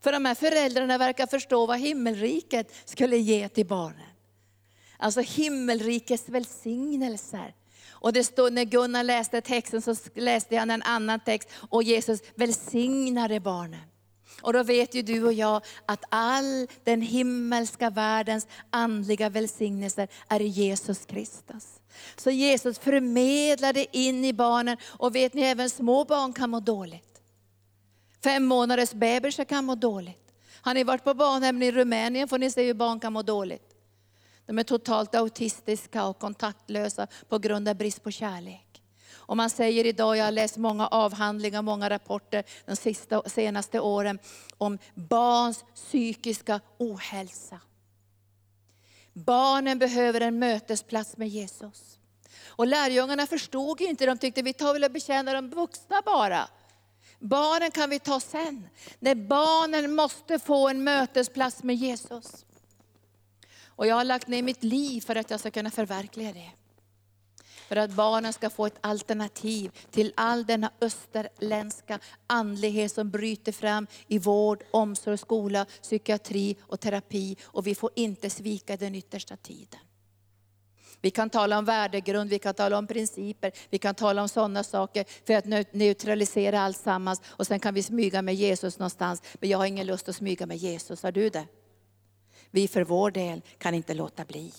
[0.00, 4.15] För de här föräldrarna verkar förstå vad himmelriket skulle ge till barnen.
[4.98, 7.54] Alltså himmelrikets välsignelser.
[7.90, 12.20] Och det stod, när Gunnar läste texten så läste han en annan text, och Jesus
[12.34, 13.80] välsignade barnen.
[14.42, 20.40] Och då vet ju du och jag att all den himmelska världens andliga välsignelser är
[20.40, 21.80] Jesus Kristus.
[22.16, 27.20] Så Jesus förmedlade in i barnen, och vet ni även små barn kan må dåligt.
[28.24, 30.32] Fem månaders bebisar kan må dåligt.
[30.60, 33.75] Har ni varit på barnhem i Rumänien får ni se hur barn kan må dåligt.
[34.46, 38.82] De är totalt autistiska och kontaktlösa på grund av brist på kärlek.
[39.26, 44.18] Och man säger idag, jag har läst många avhandlingar, många rapporter de sista, senaste åren
[44.58, 47.60] om barns psykiska ohälsa.
[49.12, 51.98] Barnen behöver en mötesplats med Jesus.
[52.46, 56.48] Och lärjungarna förstod inte, de tyckte vi tar väl och bekänner de vuxna bara.
[57.18, 58.68] Barnen kan vi ta sen.
[58.98, 62.44] Nej, barnen måste få en mötesplats med Jesus.
[63.76, 66.50] Och jag har lagt ner mitt liv för att jag ska kunna förverkliga det.
[67.68, 73.86] För att barnen ska få ett alternativ till all denna österländska andlighet som bryter fram
[74.08, 77.36] i vård, omsorg, skola, psykiatri och terapi.
[77.44, 79.80] Och vi får inte svika den yttersta tiden.
[81.00, 84.64] Vi kan tala om värdegrund, vi kan tala om principer, vi kan tala om sådana
[84.64, 87.20] saker för att neutralisera alltsammans.
[87.26, 89.22] Och sen kan vi smyga med Jesus någonstans.
[89.34, 91.46] Men jag har ingen lust att smyga med Jesus, har du det?
[92.50, 94.52] Vi för vår del kan inte låta bli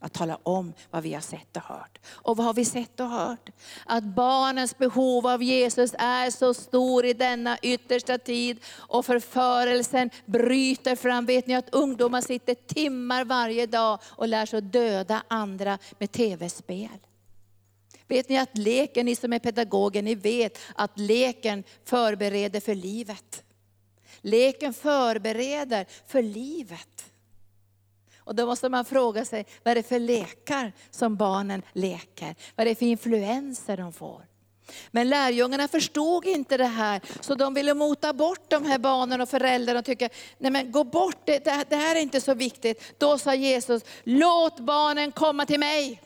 [0.00, 1.98] att tala om vad vi har sett och hört.
[2.06, 3.50] Och vad har vi sett och hört?
[3.86, 10.96] Att barnens behov av Jesus är så stor i denna yttersta tid och förförelsen bryter
[10.96, 11.26] fram.
[11.26, 16.12] Vet ni att ungdomar sitter timmar varje dag och lär sig att döda andra med
[16.12, 16.98] tv-spel.
[18.08, 23.42] Vet ni att leken, ni som är pedagoger, ni vet att leken förbereder för livet.
[24.22, 27.04] Leken förbereder för livet.
[28.18, 32.34] Och då måste man fråga sig, vad är det för lekar som barnen leker?
[32.56, 34.26] Vad är det för influenser de får?
[34.90, 39.28] Men lärjungarna förstod inte det här, så de ville mota bort de här barnen och
[39.28, 42.94] föräldrarna och tycka, nej men gå bort, det, det här är inte så viktigt.
[42.98, 46.02] Då sa Jesus, låt barnen komma till mig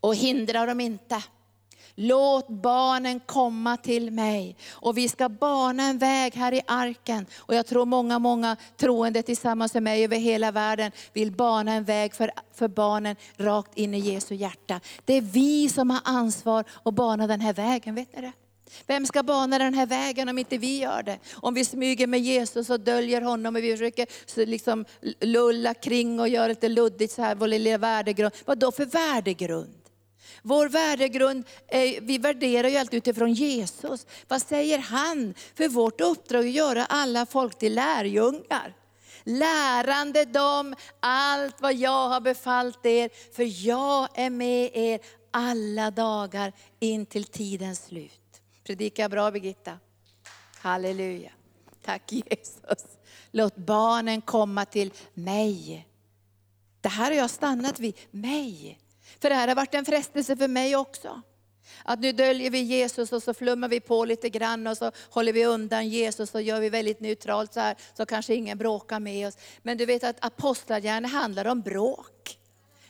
[0.00, 1.22] och hindra dem inte.
[1.94, 4.56] Låt barnen komma till mig.
[4.70, 7.26] Och vi ska bana en väg här i arken.
[7.38, 11.84] Och jag tror många, många troende tillsammans med mig över hela världen vill bana en
[11.84, 14.80] väg för, för barnen rakt in i Jesu hjärta.
[15.04, 18.32] Det är vi som har ansvar att bana den här vägen, vet ni det?
[18.86, 21.18] Vem ska bana den här vägen om inte vi gör det?
[21.34, 24.06] Om vi smyger med Jesus och döljer honom och vi försöker
[24.46, 24.84] liksom
[25.20, 28.32] lulla kring och göra lite luddigt så här, vår lilla värdegrund.
[28.44, 29.81] Vad då för värdegrund?
[30.42, 34.06] Vår värdegrund, är, vi värderar ju allt utifrån Jesus.
[34.28, 35.34] Vad säger han?
[35.54, 38.76] För vårt uppdrag är att göra alla folk till lärjungar.
[39.24, 45.00] Lärande dem allt vad jag har befallt er, för jag är med er
[45.30, 48.40] alla dagar in till tidens slut.
[48.64, 49.78] Predika bra Birgitta?
[50.58, 51.30] Halleluja.
[51.84, 52.84] Tack Jesus.
[53.30, 55.86] Låt barnen komma till mig.
[56.80, 58.78] Det här har jag stannat vid, mig.
[59.20, 61.22] För det här har varit en frestelse för mig också.
[61.84, 65.32] Att nu döljer vi Jesus och så flummar vi på lite grann och så håller
[65.32, 69.28] vi undan Jesus och gör vi väldigt neutralt så här, så kanske ingen bråkar med
[69.28, 69.38] oss.
[69.62, 72.38] Men du vet att apostlagärningarna handlar om bråk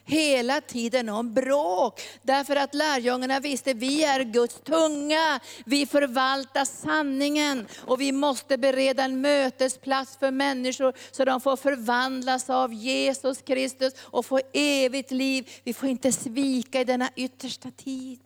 [0.05, 2.01] hela tiden om bråk.
[2.23, 9.05] Därför att lärjungarna visste, vi är Guds tunga, vi förvaltar sanningen och vi måste bereda
[9.05, 15.51] en mötesplats för människor så de får förvandlas av Jesus Kristus och få evigt liv.
[15.65, 18.21] Vi får inte svika i denna yttersta tid.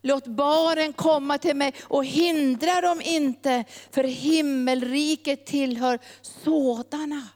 [0.00, 7.28] Låt barnen komma till mig och hindra dem inte, för himmelriket tillhör sådana.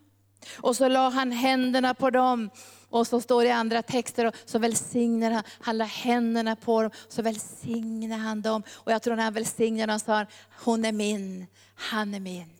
[0.57, 2.51] Och så la han händerna på dem
[2.91, 6.91] och så står det i andra texter, så välsignar han, han la händerna på dem,
[7.09, 8.63] så välsignar han dem.
[8.71, 10.27] Och jag tror när han välsignar dem sa han,
[10.65, 12.58] hon är min, han är min.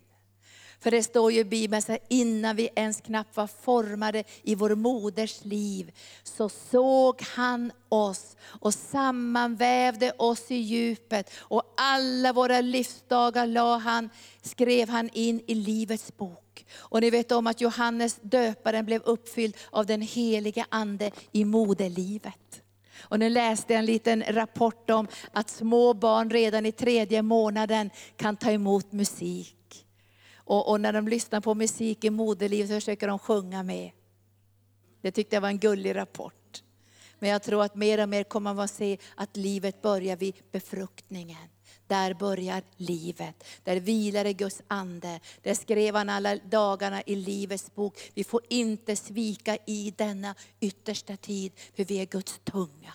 [0.81, 4.55] För det står ju i Bibeln, så här, innan vi ens knappt var formade i
[4.55, 11.31] vår moders liv, så såg han oss och sammanvävde oss i djupet.
[11.39, 14.11] Och alla våra livsdagar la han,
[14.43, 16.67] skrev han in i Livets bok.
[16.77, 22.63] Och ni vet om att Johannes döparen blev uppfylld av den helige Ande i moderlivet.
[23.01, 27.91] Och nu läste jag en liten rapport om att små barn redan i tredje månaden
[28.17, 29.58] kan ta emot musik.
[30.49, 33.91] Och, och när de lyssnar på musik i moderlivet så försöker de sjunga med.
[35.01, 36.63] Det tyckte jag var en gullig rapport.
[37.19, 40.35] Men jag tror att mer och mer kommer man att se att livet börjar vid
[40.53, 41.49] befruktningen.
[41.87, 43.45] Där börjar livet.
[43.65, 45.21] Där vilar det Guds ande.
[45.43, 48.11] Där skrev han alla dagarna i Livets bok.
[48.15, 52.95] Vi får inte svika i denna yttersta tid, för vi är Guds tunga.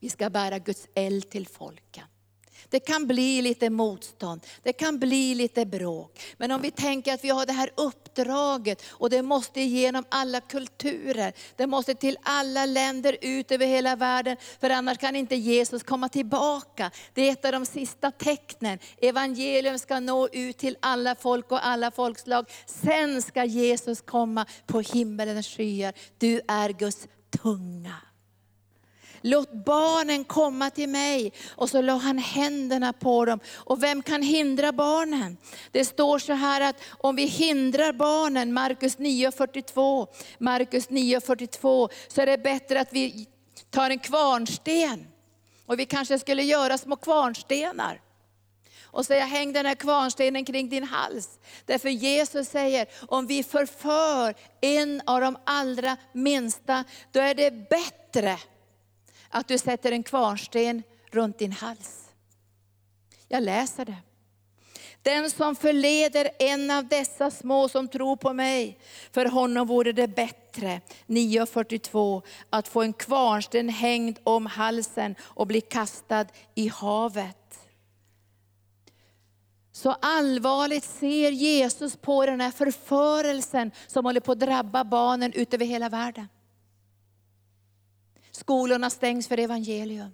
[0.00, 2.04] Vi ska bära Guds eld till folken.
[2.68, 6.20] Det kan bli lite motstånd, det kan bli lite bråk.
[6.36, 10.40] Men om vi tänker att vi har det här uppdraget och det måste igenom alla
[10.40, 11.32] kulturer.
[11.56, 14.36] Det måste till alla länder ut över hela världen.
[14.60, 16.90] För annars kan inte Jesus komma tillbaka.
[17.14, 18.78] Det är ett av de sista tecknen.
[18.98, 22.50] Evangelium ska nå ut till alla folk och alla folkslag.
[22.66, 25.94] Sen ska Jesus komma på himmelens skyar.
[26.18, 27.08] Du är Guds
[27.42, 28.05] tunga.
[29.20, 31.32] Låt barnen komma till mig.
[31.48, 33.40] Och så la han händerna på dem.
[33.54, 35.36] Och vem kan hindra barnen?
[35.70, 40.06] Det står så här att om vi hindrar barnen, Markus 9.42,
[40.38, 43.26] Markus 9.42, så är det bättre att vi
[43.70, 45.06] tar en kvarnsten.
[45.66, 48.00] Och vi kanske skulle göra små kvarnstenar
[48.96, 51.38] och säga häng den här kvarnstenen kring din hals.
[51.64, 58.38] Därför Jesus säger, om vi förför en av de allra minsta, då är det bättre
[59.36, 62.04] att du sätter en kvarnsten runt din hals.
[63.28, 63.96] Jag läser det.
[65.02, 68.78] Den som förleder en av dessa små som tror på mig,
[69.12, 75.60] för honom vore det bättre, 9.42, att få en kvarnsten hängd om halsen och bli
[75.60, 77.58] kastad i havet.
[79.72, 85.54] Så allvarligt ser Jesus på den här förförelsen som håller på att drabba barnen ut
[85.54, 86.28] över hela världen.
[88.36, 90.10] Skolorna stängs för evangelium.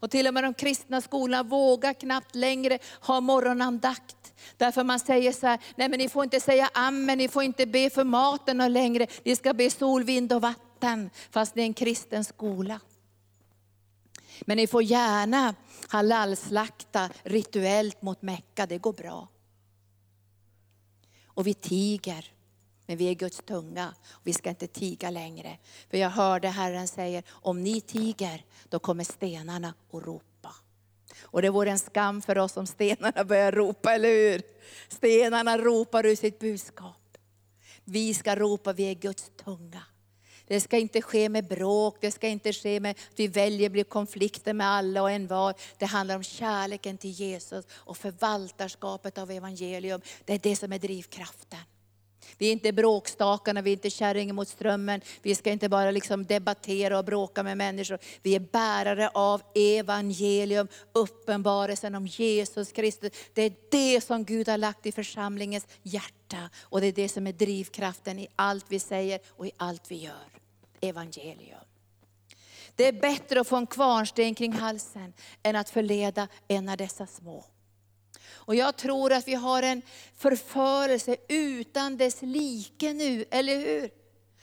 [0.00, 4.34] Och till och med de kristna skolorna vågar knappt längre ha morgonandakt.
[4.56, 7.66] Därför man säger så här, nej men ni får inte säga amen, ni får inte
[7.66, 9.06] be för maten längre.
[9.24, 12.80] Ni ska be sol, vind och vatten, fast det är en kristen skola.
[14.40, 15.54] Men ni får gärna
[15.88, 19.28] halalslakta rituellt mot Mecka, det går bra.
[21.26, 22.33] Och vi tiger.
[22.86, 23.94] Men vi är Guds tunga
[24.24, 25.58] vi ska inte tiga längre.
[25.90, 30.54] För jag hörde Herren säga, om ni tiger, då kommer stenarna att ropa.
[31.22, 34.42] Och det vore en skam för oss om stenarna börjar ropa, eller hur?
[34.88, 37.18] Stenarna ropar ur sitt budskap.
[37.84, 39.82] Vi ska ropa, vi är Guds tunga.
[40.46, 43.84] Det ska inte ske med bråk, det ska inte ske med att vi väljer bli
[43.84, 45.54] konflikter med alla och en var.
[45.78, 50.00] Det handlar om kärleken till Jesus och förvaltarskapet av evangelium.
[50.24, 51.60] Det är det som är drivkraften.
[52.38, 55.00] Vi är inte bråkstakarna, vi är inte kärringen mot strömmen.
[55.22, 57.98] Vi ska inte bara liksom debattera och bråka med människor.
[58.22, 63.12] Vi är bärare av evangelium, uppenbarelsen om Jesus Kristus.
[63.32, 66.50] Det är det som Gud har lagt i församlingens hjärta.
[66.60, 69.96] Och det är det som är drivkraften i allt vi säger och i allt vi
[69.96, 70.28] gör.
[70.80, 71.58] Evangelium.
[72.76, 75.12] Det är bättre att få en kvarnsten kring halsen
[75.42, 77.44] än att förleda en av dessa små.
[78.46, 79.82] Och jag tror att vi har en
[80.16, 83.90] förförelse utan dess like nu, eller hur?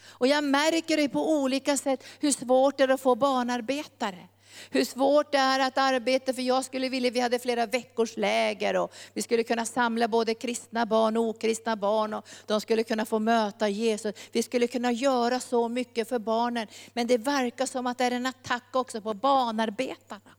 [0.03, 4.27] Och jag märker det på olika sätt hur svårt det är att få barnarbetare.
[4.69, 8.75] Hur svårt det är att arbeta, för jag skulle vilja, vi hade flera veckors läger
[8.75, 13.05] och vi skulle kunna samla både kristna barn och okristna barn och de skulle kunna
[13.05, 14.15] få möta Jesus.
[14.31, 18.11] Vi skulle kunna göra så mycket för barnen, men det verkar som att det är
[18.11, 20.31] en attack också på barnarbetarna.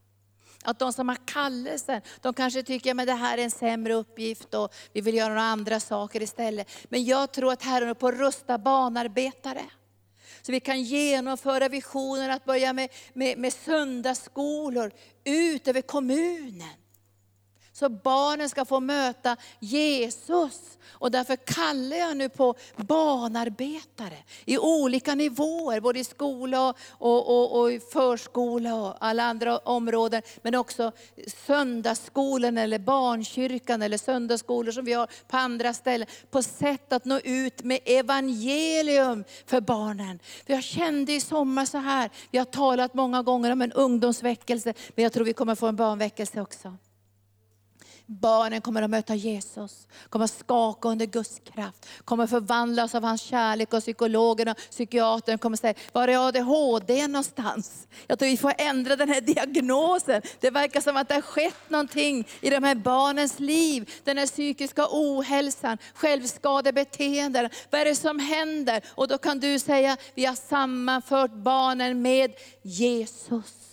[0.62, 4.54] Att de som har kallelsen, de kanske tycker att det här är en sämre uppgift
[4.54, 6.70] och vi vill göra några andra saker istället.
[6.84, 9.62] Men jag tror att Herren är på att rusta barnarbetare.
[10.42, 14.92] Så vi kan genomföra visionen att börja med, med, med söndagsskolor
[15.24, 16.81] ut över kommunen.
[17.72, 20.78] Så barnen ska få möta Jesus.
[20.88, 26.76] Och därför kallar jag nu på barnarbetare i olika nivåer, både i skola och,
[27.28, 30.22] och, och, i förskola och alla andra områden.
[30.42, 30.92] Men också
[31.46, 36.06] söndagsskolan eller barnkyrkan eller söndagsskolor som vi har på andra ställen.
[36.30, 40.18] På sätt att nå ut med evangelium för barnen.
[40.46, 44.74] För jag kände i sommar så här, vi har talat många gånger om en ungdomsväckelse,
[44.94, 46.76] men jag tror vi kommer få en barnväckelse också.
[48.06, 53.04] Barnen kommer att möta Jesus, kommer att skaka under Guds kraft, kommer att förvandlas av
[53.04, 57.88] hans kärlek och psykologen och psykiatern kommer att säga, var är ADHD någonstans?
[58.06, 60.22] Jag tror vi får ändra den här diagnosen.
[60.40, 63.90] Det verkar som att det har skett någonting i de här barnens liv.
[64.04, 67.48] Den här psykiska ohälsan, självskadebeteenden.
[67.70, 68.82] Vad är det som händer?
[68.88, 72.32] Och då kan du säga, vi har sammanfört barnen med
[72.62, 73.71] Jesus.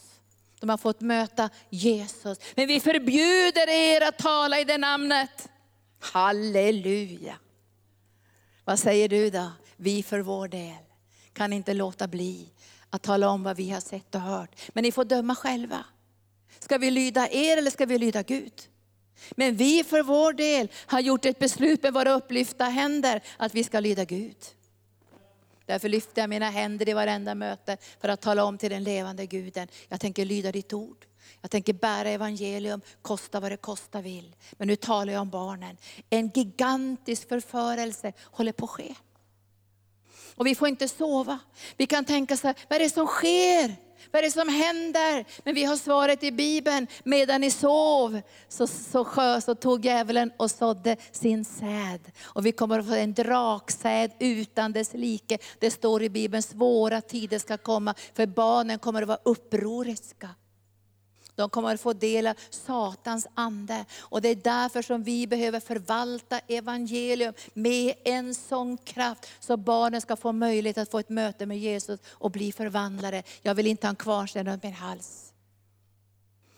[0.60, 2.38] De har fått möta Jesus.
[2.56, 5.50] Men vi förbjuder er att tala i det namnet.
[6.00, 7.36] Halleluja.
[8.66, 9.52] Vad säger du då?
[9.78, 10.78] Vi för vår del
[11.34, 12.50] kan inte låta bli
[12.90, 14.56] att tala om vad vi har sett och hört.
[14.74, 15.86] Men ni får döma själva.
[16.60, 18.54] Ska vi lyda er eller ska vi lyda Gud?
[19.32, 23.64] Men vi för vår del har gjort ett beslut med våra upplyfta händer att vi
[23.64, 24.38] ska lyda Gud.
[25.70, 29.26] Därför lyfter jag mina händer i varenda möte för att tala om till den levande
[29.26, 31.06] guden, jag tänker lyda ditt ord.
[31.42, 34.36] Jag tänker bära evangelium, kosta vad det kosta vill.
[34.52, 35.78] Men nu talar jag om barnen.
[36.10, 38.96] En gigantisk förförelse håller på att ske.
[40.40, 41.40] Och vi får inte sova.
[41.78, 43.76] Vi kan tänka så här, vad är det som sker?
[44.12, 45.26] Vad är det som händer?
[45.44, 46.88] Men vi har svaret i Bibeln.
[47.04, 52.12] Medan ni sov så, så, sjö, så tog djävulen och sådde sin säd.
[52.22, 55.38] Och vi kommer att få en draksäd utan dess like.
[55.60, 60.30] Det står i Bibeln, svåra tider ska komma, för barnen kommer att vara upproriska.
[61.40, 63.86] De kommer att få del av Satans ande.
[64.00, 70.02] Och det är därför som vi behöver förvalta evangelium med en sån kraft, så barnen
[70.02, 73.24] ska få möjlighet att få ett möte med Jesus och bli förvandlade.
[73.42, 75.34] Jag vill inte ha en kvarnsten runt min hals.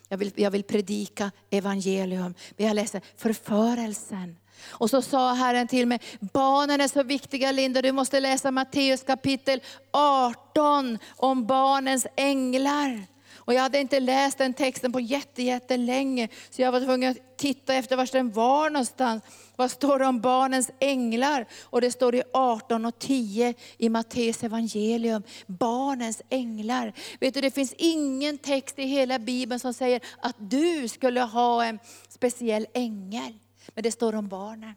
[0.08, 2.34] Jag vill, jag vill predika evangelium.
[2.58, 4.38] Vi har läst förförelsen.
[4.68, 9.04] Och så sa Herren till mig, barnen är så viktiga Linda, du måste läsa Matteus
[9.04, 9.62] kapitel
[9.92, 13.11] 18 om barnens änglar.
[13.52, 17.74] Och jag hade inte läst den texten på jättelänge, så jag var tvungen att titta
[17.74, 19.24] efter var den var någonstans.
[19.56, 21.46] Vad står det om barnens änglar?
[21.62, 25.24] Och det står i 18 och 10 i Matteus evangelium.
[25.48, 26.94] Barnens änglar.
[27.20, 31.66] Vet du, det finns ingen text i hela Bibeln som säger att du skulle ha
[31.66, 31.80] en
[32.10, 33.34] speciell ängel.
[33.74, 34.74] Men det står om barnen.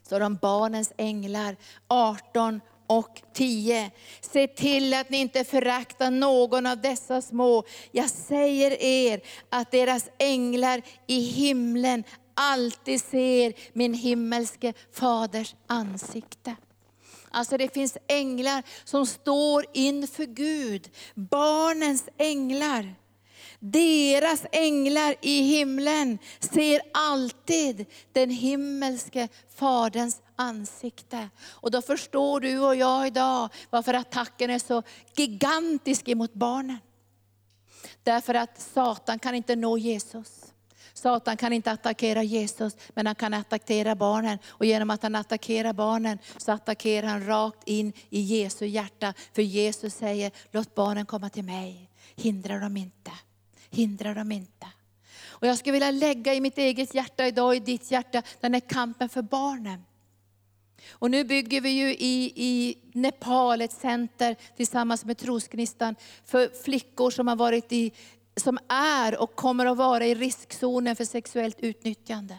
[0.00, 1.56] Det står om barnens änglar.
[1.88, 2.60] 18
[2.90, 3.90] och 10.
[4.20, 7.64] Se till att ni inte föraktar någon av dessa små.
[7.92, 16.56] Jag säger er att deras änglar i himlen alltid ser min himmelske faders ansikte.
[17.30, 22.94] Alltså det finns änglar som står inför Gud, barnens änglar.
[23.58, 31.28] Deras änglar i himlen ser alltid den himmelske Faderns ansikte.
[31.48, 34.82] Och då förstår du och jag idag varför attacken är så
[35.16, 36.78] gigantisk emot barnen.
[38.02, 40.52] Därför att Satan kan inte nå Jesus.
[40.92, 44.38] Satan kan inte attackera Jesus, men han kan attackera barnen.
[44.48, 49.14] Och genom att han attackerar barnen, så attackerar han rakt in i Jesu hjärta.
[49.32, 51.90] För Jesus säger, låt barnen komma till mig.
[52.16, 53.10] Hindra dem inte.
[53.70, 54.66] Hindra dem inte.
[55.28, 58.60] Och jag skulle vilja lägga i mitt eget hjärta idag, i ditt hjärta, den här
[58.60, 59.84] kampen för barnen.
[60.92, 67.10] Och nu bygger vi ju i, i Nepal ett center tillsammans med trosgnistan, för flickor
[67.10, 67.92] som har varit i,
[68.36, 72.38] som är och kommer att vara i riskzonen för sexuellt utnyttjande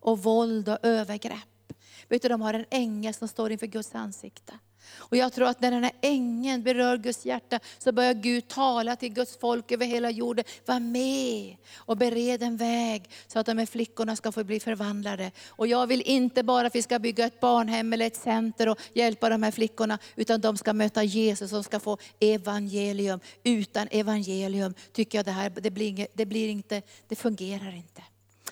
[0.00, 1.72] och våld och övergrepp.
[2.08, 4.58] Vet du, de har en ängel som står inför Guds ansikte.
[4.94, 8.96] Och jag tror att när den här ängeln berör Guds hjärta så börjar Gud tala
[8.96, 10.44] till Guds folk över hela jorden.
[10.66, 15.30] Var med och bered en väg så att de här flickorna ska få bli förvandlade.
[15.48, 18.78] Och jag vill inte bara att vi ska bygga ett barnhem eller ett center och
[18.92, 23.20] hjälpa de här flickorna, utan de ska möta Jesus och ska få evangelium.
[23.44, 28.02] Utan evangelium tycker jag det här, det blir, det blir inte, det fungerar inte.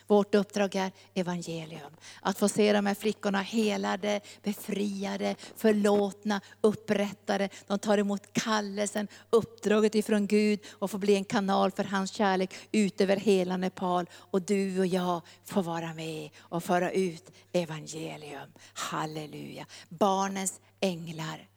[0.07, 1.93] Vårt uppdrag är evangelium.
[2.21, 7.49] Att få se de här flickorna helade, befriade, förlåtna, upprättade.
[7.67, 12.55] De tar emot kallelsen, uppdraget ifrån Gud och får bli en kanal för hans kärlek
[12.73, 14.11] ut över hela Nepal.
[14.15, 18.53] Och du och jag får vara med och föra ut evangelium.
[18.75, 19.67] Halleluja.
[19.89, 21.49] Barnens änglar.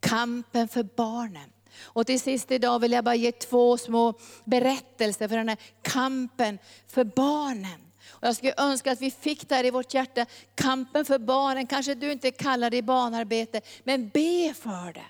[0.00, 1.50] Kampen för barnen.
[1.82, 6.58] Och till sist idag vill jag bara ge två små berättelser för den här kampen
[6.86, 7.83] för barnen.
[8.24, 11.66] Jag skulle önska att vi fick det här i vårt hjärta, kampen för barnen.
[11.66, 15.06] Kanske du inte kallar det barnarbete, men be för det.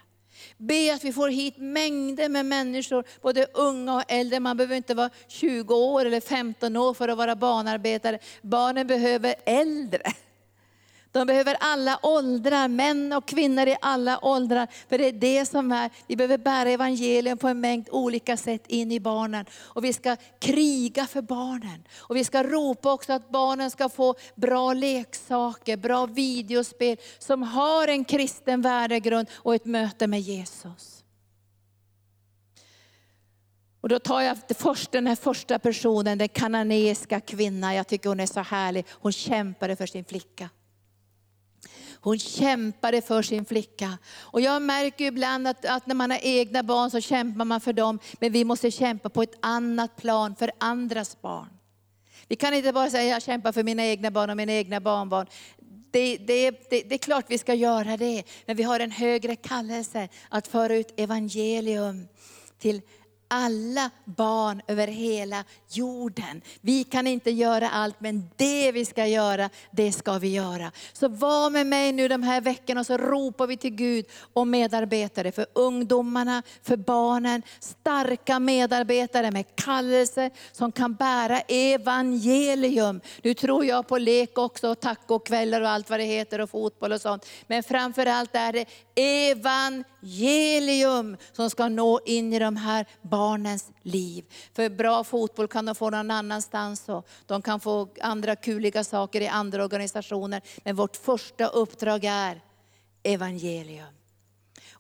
[0.57, 4.41] Be att vi får hit mängder med människor, både unga och äldre.
[4.41, 8.19] Man behöver inte vara 20 år eller 15 år för att vara barnarbetare.
[8.43, 10.13] Barnen behöver äldre.
[11.15, 14.69] De behöver alla åldrar, män och kvinnor i alla åldrar.
[14.89, 18.67] För det är det som är, vi behöver bära evangelium på en mängd olika sätt
[18.67, 19.47] in i barnen.
[19.53, 21.85] Och vi ska kriga för barnen.
[21.97, 27.89] Och vi ska ropa också att barnen ska få bra leksaker, bra videospel som har
[27.89, 31.05] en kristen värdegrund och ett möte med Jesus.
[33.81, 37.75] Och då tar jag först den här första personen, den kananeiska kvinnan.
[37.75, 38.87] Jag tycker hon är så härlig.
[38.91, 40.51] Hon kämpade för sin flicka.
[42.05, 43.99] Hon kämpade för sin flicka.
[44.21, 47.73] Och jag märker ibland att, att, när man har egna barn så kämpar man för
[47.73, 51.49] dem, men vi måste kämpa på ett annat plan för andras barn.
[52.29, 55.27] Vi kan inte bara säga jag kämpar för mina egna barn och mina egna barnbarn.
[55.91, 59.37] Det, det, det, det, är klart vi ska göra det, men vi har en högre
[59.37, 62.09] kallelse att föra ut evangelium
[62.59, 62.81] till
[63.35, 66.43] alla barn över hela jorden.
[66.61, 70.73] Vi kan inte göra allt, men det vi ska göra, det ska vi göra.
[70.93, 74.51] Så var med mig nu de här veckorna och så ropar vi till Gud om
[74.51, 77.43] medarbetare för ungdomarna, för barnen.
[77.61, 83.01] Starka medarbetare med kallelse som kan bära evangelium.
[83.23, 86.93] Nu tror jag på lek också, och tacokvällar och allt vad det heter och fotboll
[86.93, 87.27] och sånt.
[87.47, 88.65] Men framförallt är det
[88.97, 89.97] evangelium
[91.33, 94.25] som ska nå in i de här barnens liv.
[94.53, 99.21] För bra fotboll kan de få någon annanstans och de kan få andra kuliga saker
[99.21, 100.43] i andra organisationer.
[100.65, 102.41] Men vårt första uppdrag är
[103.03, 104.04] evangelium.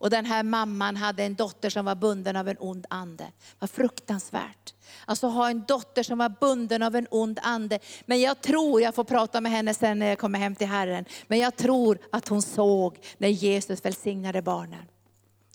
[0.05, 3.26] Och den här mamman hade en dotter som var bunden av en ond ande.
[3.59, 4.74] Vad fruktansvärt.
[5.05, 7.78] Alltså ha en dotter som var bunden av en ond ande.
[8.07, 11.05] Men jag tror, jag får prata med henne sen när jag kommer hem till Herren.
[11.26, 14.84] Men jag tror att hon såg när Jesus välsignade barnen.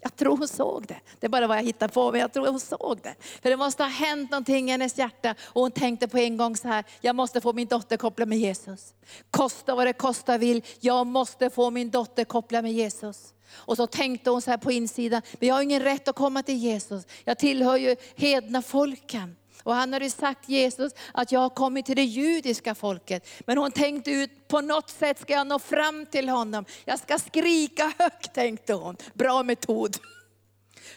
[0.02, 1.00] Jag tror hon såg det.
[1.20, 3.16] Det är bara vad jag hittar på, men jag tror hon såg det.
[3.42, 6.58] För det måste ha hänt någonting i hennes hjärta och hon tänkte på en gång
[6.58, 8.94] så här, jag måste få min dotter kopplad med Jesus.
[9.32, 13.34] Kosta vad det kosta vill, jag måste få min dotter kopplad med Jesus.
[13.54, 16.44] Och så tänkte hon så här på insidan, men jag har ingen rätt att komma
[16.44, 17.08] till Jesus.
[17.24, 19.36] Jag tillhör ju hedna folken.
[19.64, 23.28] Och han hade sagt Jesus att jag har kommit till det judiska folket.
[23.46, 26.66] Men hon tänkte ut, på något sätt ska jag nå fram till honom.
[26.86, 28.98] Jag ska skrika högt tänkte hon.
[29.14, 29.98] Bra metod.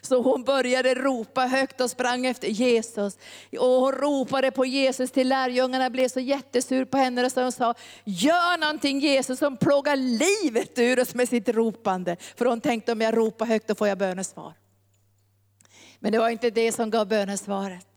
[0.01, 3.19] Så hon började ropa högt och sprang efter Jesus.
[3.59, 7.75] Och hon ropade på Jesus till lärjungarna, blev så jättesur på henne och så sa,
[8.05, 12.17] gör någonting Jesus som plågar livet ur oss med sitt ropande.
[12.37, 14.53] För hon tänkte om jag ropar högt då får jag bönesvar.
[15.99, 17.92] Men det var inte det som gav bönesvaret.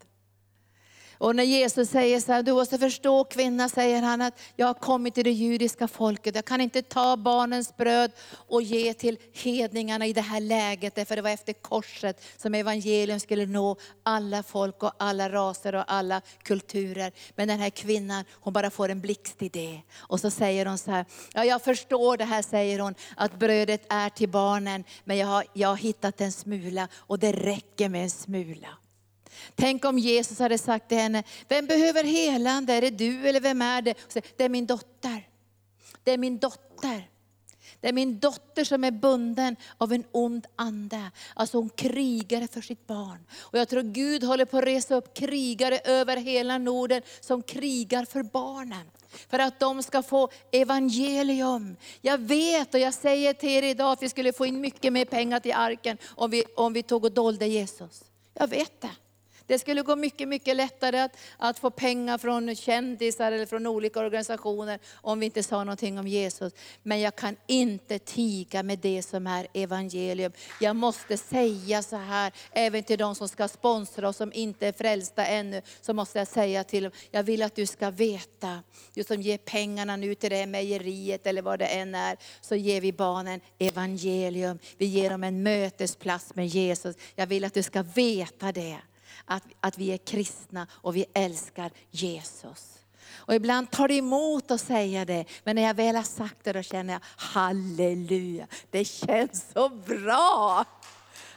[1.18, 4.74] Och när Jesus säger så här, du måste förstå kvinna, säger han att jag har
[4.74, 6.34] kommit till det judiska folket.
[6.34, 11.08] Jag kan inte ta barnens bröd och ge till hedningarna i det här läget.
[11.08, 15.92] För det var efter korset som evangelium skulle nå alla folk och alla raser och
[15.92, 17.12] alla kulturer.
[17.34, 19.80] Men den här kvinnan, hon bara får en blixtidé.
[19.96, 23.86] Och så säger hon så här, ja jag förstår det här säger hon, att brödet
[23.88, 24.84] är till barnen.
[25.04, 28.68] Men jag har, jag har hittat en smula och det räcker med en smula.
[29.54, 32.72] Tänk om Jesus hade sagt till henne, vem behöver helande?
[32.72, 33.94] Är det du eller vem är det?
[34.36, 35.28] Det är min dotter.
[36.04, 37.08] Det är min dotter.
[37.80, 41.10] Det är min dotter som är bunden av en ond ande.
[41.34, 43.26] Alltså hon krigar för sitt barn.
[43.38, 48.04] Och jag tror Gud håller på att resa upp krigare över hela Norden som krigar
[48.04, 48.90] för barnen.
[49.30, 51.76] För att de ska få evangelium.
[52.00, 55.04] Jag vet och jag säger till er idag att vi skulle få in mycket mer
[55.04, 58.04] pengar till arken om vi, om vi tog och dolde Jesus.
[58.34, 58.90] Jag vet det.
[59.46, 64.00] Det skulle gå mycket, mycket lättare att, att få pengar från kändisar eller från olika
[64.00, 66.52] organisationer om vi inte sa någonting om Jesus.
[66.82, 70.32] Men jag kan inte tiga med det som är evangelium.
[70.60, 74.72] Jag måste säga så här, även till de som ska sponsra och som inte är
[74.72, 78.62] frälsta ännu, så måste jag säga till dem, jag vill att du ska veta,
[78.94, 82.54] du som ger pengarna nu till det här mejeriet eller vad det än är, så
[82.54, 84.58] ger vi barnen evangelium.
[84.76, 86.96] Vi ger dem en mötesplats med Jesus.
[87.14, 88.76] Jag vill att du ska veta det
[89.24, 92.78] att, att vi är kristna och vi älskar Jesus.
[93.14, 96.52] Och ibland tar det emot att säga det, men när jag väl har sagt det
[96.52, 100.64] då känner jag halleluja, det känns så bra.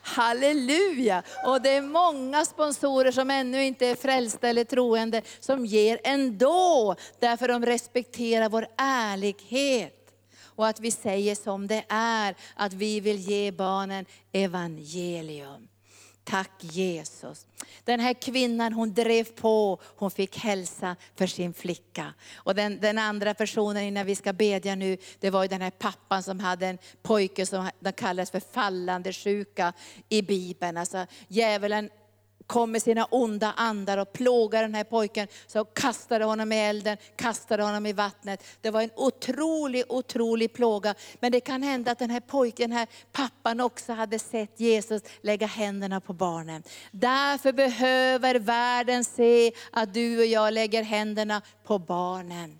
[0.01, 1.23] Halleluja!
[1.45, 6.95] Och det är många sponsorer som ännu inte är frälsta eller troende, som ger ändå,
[7.19, 9.95] därför de respekterar vår ärlighet.
[10.43, 15.67] Och att vi säger som det är, att vi vill ge barnen evangelium.
[16.30, 17.45] Tack Jesus.
[17.84, 22.13] Den här kvinnan hon drev på, hon fick hälsa för sin flicka.
[22.36, 25.71] Och den, den andra personen innan vi ska bedja nu, det var ju den här
[25.71, 29.73] pappan som hade en pojke som kallades för fallande sjuka
[30.09, 30.77] i Bibeln.
[30.77, 31.89] Alltså djävulen
[32.50, 35.28] kom med sina onda andar och plågade den här pojken.
[35.47, 38.43] Så kastade honom i elden, kastade honom i vattnet.
[38.62, 40.95] Det var en otrolig, otrolig plåga.
[41.20, 45.02] Men det kan hända att den här pojken, den här pappan också hade sett Jesus
[45.22, 46.64] lägga händerna på barnen.
[46.91, 52.60] Därför behöver världen se att du och jag lägger händerna på barnen.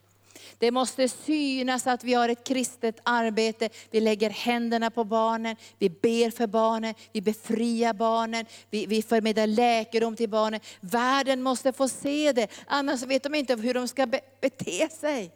[0.60, 3.70] Det måste synas att vi har ett kristet arbete.
[3.92, 9.48] Vi lägger händerna på barnen, vi ber för barnen, vi befriar barnen, vi, vi förmedlar
[9.48, 10.60] läkedom till barnen.
[10.80, 15.32] Världen måste få se det, annars vet de inte hur de ska be, bete sig.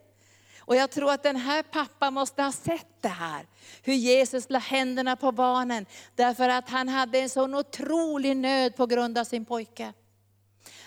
[0.65, 3.45] Och jag tror att den här pappan måste ha sett det här.
[3.83, 5.85] Hur Jesus la händerna på barnen.
[6.15, 9.93] Därför att han hade en sån otrolig nöd på grund av sin pojke.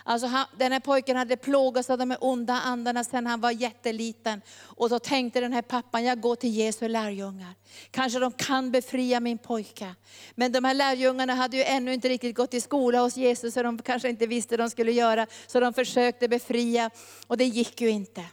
[0.09, 3.51] Alltså han, den här pojken hade plågats av de här onda andarna sedan han var
[3.51, 4.43] jätteliten.
[4.59, 7.55] Och då tänkte den här pappan, jag går till Jesu lärjungar.
[7.91, 9.95] Kanske de kan befria min pojke.
[10.35, 13.63] Men de här lärjungarna hade ju ännu inte riktigt gått i skola hos Jesus, så
[13.63, 15.27] de kanske inte visste vad de skulle göra.
[15.47, 16.91] Så de försökte befria,
[17.27, 18.25] och det gick ju inte.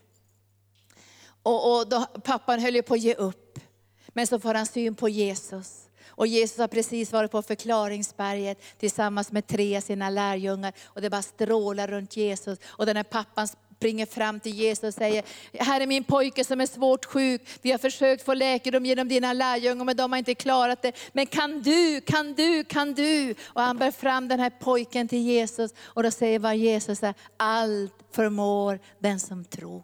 [1.44, 3.60] Och, och då, pappan höll ju på att ge upp.
[4.08, 5.83] Men så får han syn på Jesus.
[6.16, 10.74] Och Jesus har precis varit på förklaringsberget tillsammans med tre av sina lärjungar.
[10.84, 12.60] Och det bara strålar runt Jesus.
[12.66, 13.48] Och den här pappan
[13.84, 17.42] springer fram till Jesus och säger, här är min pojke som är svårt sjuk.
[17.62, 20.92] Vi har försökt få läkedom genom dina lärjungar men de har inte klarat det.
[21.14, 23.36] Men kan du, kan du, kan du?
[23.46, 25.72] Och han bär fram den här pojken till Jesus.
[25.80, 27.02] Och då säger vad Jesus,
[27.38, 29.84] allt förmår den som tror.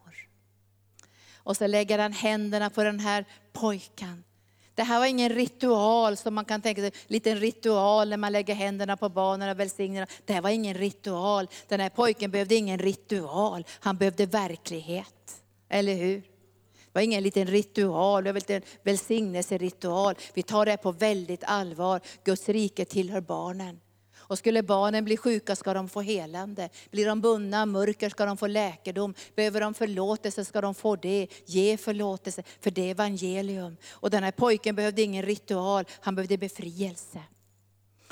[1.36, 4.24] Och så lägger han händerna på den här pojken.
[4.80, 8.56] Det här var ingen ritual som man kan tänka sig, liten ritual när man lägger
[8.56, 11.48] händerna på barnen och välsignar Det här var ingen ritual.
[11.68, 15.42] Den här pojken behövde ingen ritual, han behövde verklighet.
[15.70, 16.16] Eller hur?
[16.16, 20.16] Det var ingen liten ritual, det var en välsignelseritual.
[20.34, 22.02] Vi tar det på väldigt allvar.
[22.24, 23.80] Guds rike tillhör barnen.
[24.30, 26.70] Och skulle barnen bli sjuka ska de få helande.
[26.92, 29.14] Blir de bundna av mörker ska de få läkedom.
[29.36, 31.28] Behöver de förlåtelse ska de få det.
[31.46, 33.78] Ge förlåtelse, för det är evangelium.
[33.90, 37.20] Och den här pojken behövde ingen ritual, han behövde befrielse.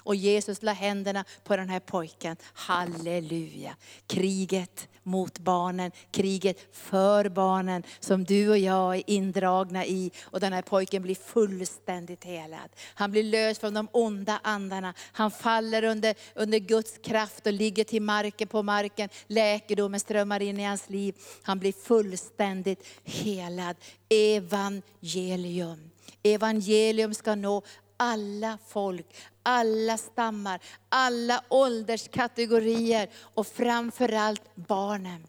[0.07, 2.35] Och Jesus la händerna på den här pojken.
[2.53, 3.75] Halleluja.
[4.07, 10.11] Kriget mot barnen, kriget för barnen som du och jag är indragna i.
[10.23, 12.69] Och den här pojken blir fullständigt helad.
[12.93, 14.93] Han blir lös från de onda andarna.
[15.11, 19.09] Han faller under, under Guds kraft och ligger till marken på marken.
[19.27, 21.15] Läkedomen strömmar in i hans liv.
[21.41, 23.75] Han blir fullständigt helad.
[24.09, 25.89] Evangelium.
[26.23, 27.63] Evangelium ska nå
[27.97, 29.05] alla folk,
[29.47, 35.27] alla stammar, alla ålderskategorier och framförallt barnen.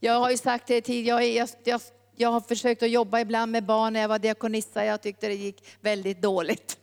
[0.00, 1.80] Jag har ju sagt det tidigare, jag, jag,
[2.16, 5.34] jag har försökt att jobba ibland med barn när jag var diakonissa, jag tyckte det
[5.34, 6.78] gick väldigt dåligt.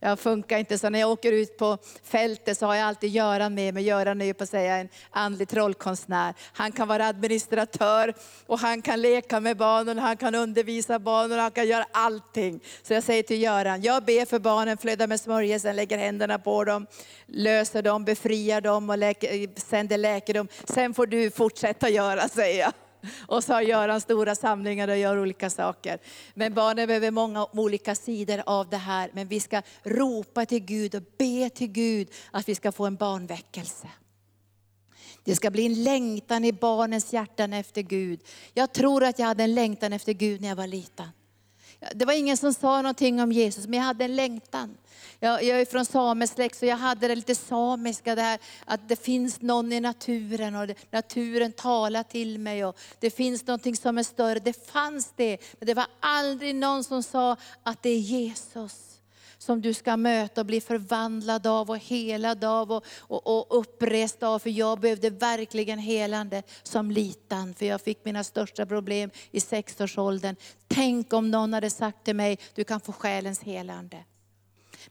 [0.00, 3.54] Jag funkar inte så när jag åker ut på fältet så har jag alltid Göran
[3.54, 3.84] med mig.
[3.84, 6.34] Göran är ju på att säga en andlig trollkonstnär.
[6.52, 8.14] Han kan vara administratör
[8.46, 12.60] och han kan leka med barnen, han kan undervisa barnen, han kan göra allting.
[12.82, 16.64] Så jag säger till Göran, jag ber för barnen, flödar med smörjelsen, lägger händerna på
[16.64, 16.86] dem,
[17.26, 20.48] löser dem, befriar dem och läker, sänder läkedom.
[20.64, 22.72] Sen får du fortsätta göra, säger jag.
[23.26, 25.98] Och så har Göran stora samlingar och gör olika saker.
[26.34, 29.10] Men barnen behöver många olika sidor av det här.
[29.12, 32.96] Men vi ska ropa till Gud och be till Gud att vi ska få en
[32.96, 33.88] barnväckelse.
[35.24, 38.20] Det ska bli en längtan i barnens hjärtan efter Gud.
[38.54, 41.08] Jag tror att jag hade en längtan efter Gud när jag var liten.
[41.94, 44.76] Det var ingen som sa någonting om Jesus, men jag hade en längtan.
[45.20, 49.04] Jag, jag är från samesläkt så jag hade det lite samiska, det här, att det
[49.04, 53.98] finns någon i naturen och det, naturen talar till mig och det finns någonting som
[53.98, 54.38] är större.
[54.38, 58.94] Det fanns det, men det var aldrig någon som sa att det är Jesus
[59.44, 64.22] som du ska möta och bli förvandlad av och helad av och, och, och upprest
[64.22, 64.38] av.
[64.38, 70.36] För jag behövde verkligen helande som liten, för jag fick mina största problem i sexårsåldern.
[70.68, 73.96] Tänk om någon hade sagt till mig, du kan få själens helande.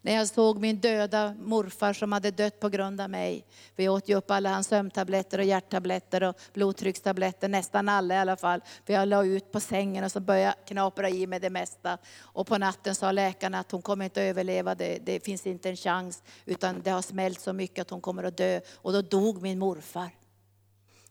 [0.02, 3.46] När jag såg min döda morfar som hade dött på grund av mig.
[3.76, 8.38] Vi åt ju upp alla hans sömntabletter och hjärttabletter och blodtryckstabletter, nästan alla i alla
[8.38, 8.62] fall.
[8.86, 11.98] För jag la ut på sängen och så började jag knapra i mig det mesta.
[12.20, 15.70] Och på natten sa läkarna att hon kommer inte att överleva, det, det finns inte
[15.70, 16.24] en chans.
[16.46, 18.60] Utan det har smält så mycket att hon kommer att dö.
[18.74, 20.10] Och då dog min morfar.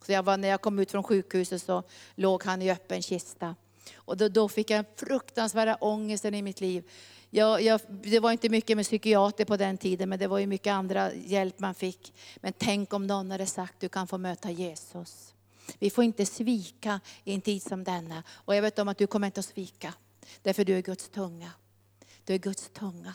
[0.06, 1.82] Så jag var, när jag kom ut från sjukhuset så
[2.14, 3.54] låg han i öppen kista.
[3.94, 6.90] Och då, då fick jag fruktansvärda ångesten i mitt liv.
[7.34, 10.46] Jag, jag, det var inte mycket med psykiater på den tiden, men det var ju
[10.46, 12.14] mycket andra hjälp man fick.
[12.36, 15.34] Men tänk om någon hade sagt, du kan få möta Jesus.
[15.78, 18.22] Vi får inte svika i en tid som denna.
[18.30, 19.94] Och jag vet om att du kommer inte att svika.
[20.42, 21.50] Därför du är Guds tunga.
[22.24, 23.14] Du är Guds tunga.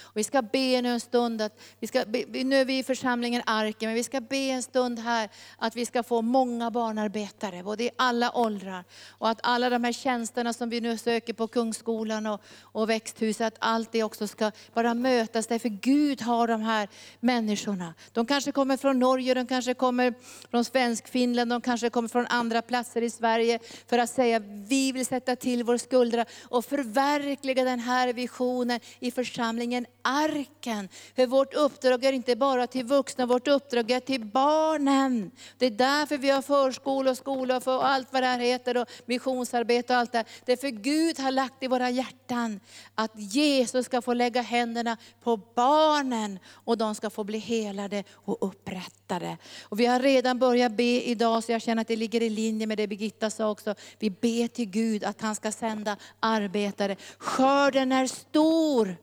[0.00, 2.82] Och vi ska be nu en stund, att vi ska be, nu är vi i
[2.82, 5.28] församlingen Arken, men vi ska be en stund här
[5.58, 8.84] att vi ska få många barnarbetare, både i alla åldrar.
[9.08, 13.46] Och att alla de här tjänsterna som vi nu söker på Kungsskolan och, och växthuset,
[13.46, 15.46] att allt det också ska bara mötas.
[15.46, 16.88] Därför Gud har de här
[17.20, 17.94] människorna.
[18.12, 20.14] De kanske kommer från Norge, de kanske kommer
[20.50, 23.58] från svensk Finland, de kanske kommer från andra platser i Sverige.
[23.86, 24.38] För att säga,
[24.68, 30.88] vi vill sätta till vår skuldra och förverkliga den här visionen i församlingen arken.
[31.16, 35.30] För vårt uppdrag är inte bara till vuxna, vårt uppdrag är till barnen.
[35.58, 38.88] Det är därför vi har förskola och skola och allt vad det här heter och
[39.06, 42.60] missionsarbete och allt det Det är för Gud har lagt i våra hjärtan
[42.94, 48.38] att Jesus ska få lägga händerna på barnen och de ska få bli helade och
[48.40, 49.36] upprättade.
[49.62, 52.66] Och vi har redan börjat be idag så jag känner att det ligger i linje
[52.66, 53.74] med det Birgitta sa också.
[53.98, 56.96] Vi ber till Gud att han ska sända arbetare.
[57.18, 58.96] Skörden är stor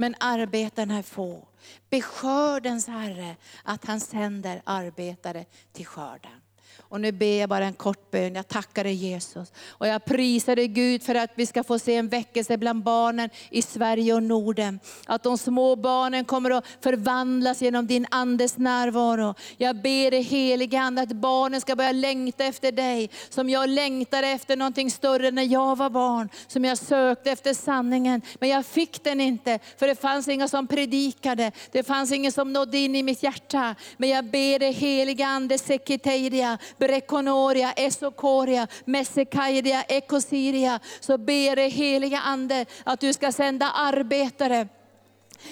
[0.00, 1.48] men arbetarna är få.
[1.90, 6.40] Beskördens Herre att han sänder arbetare till skörden.
[6.78, 8.34] Och nu ber jag bara en kort bön.
[8.34, 9.52] Jag tackar dig Jesus.
[9.68, 13.30] Och jag prisar dig Gud för att vi ska få se en väckelse bland barnen
[13.50, 14.80] i Sverige och Norden.
[15.06, 19.34] Att de små barnen kommer att förvandlas genom din Andes närvaro.
[19.56, 23.10] Jag ber dig helige Ande att barnen ska börja längta efter dig.
[23.28, 26.28] Som jag längtade efter någonting större när jag var barn.
[26.46, 28.22] Som jag sökte efter sanningen.
[28.40, 31.52] Men jag fick den inte, för det fanns inga som predikade.
[31.72, 33.74] Det fanns ingen som nådde in i mitt hjärta.
[33.96, 40.80] Men jag ber dig helige Ande, Sekiteria, Brekonoria, Esokoria, Messekaidia, Ekosiria.
[41.00, 44.68] Så ber det heliga Ande att du ska sända arbetare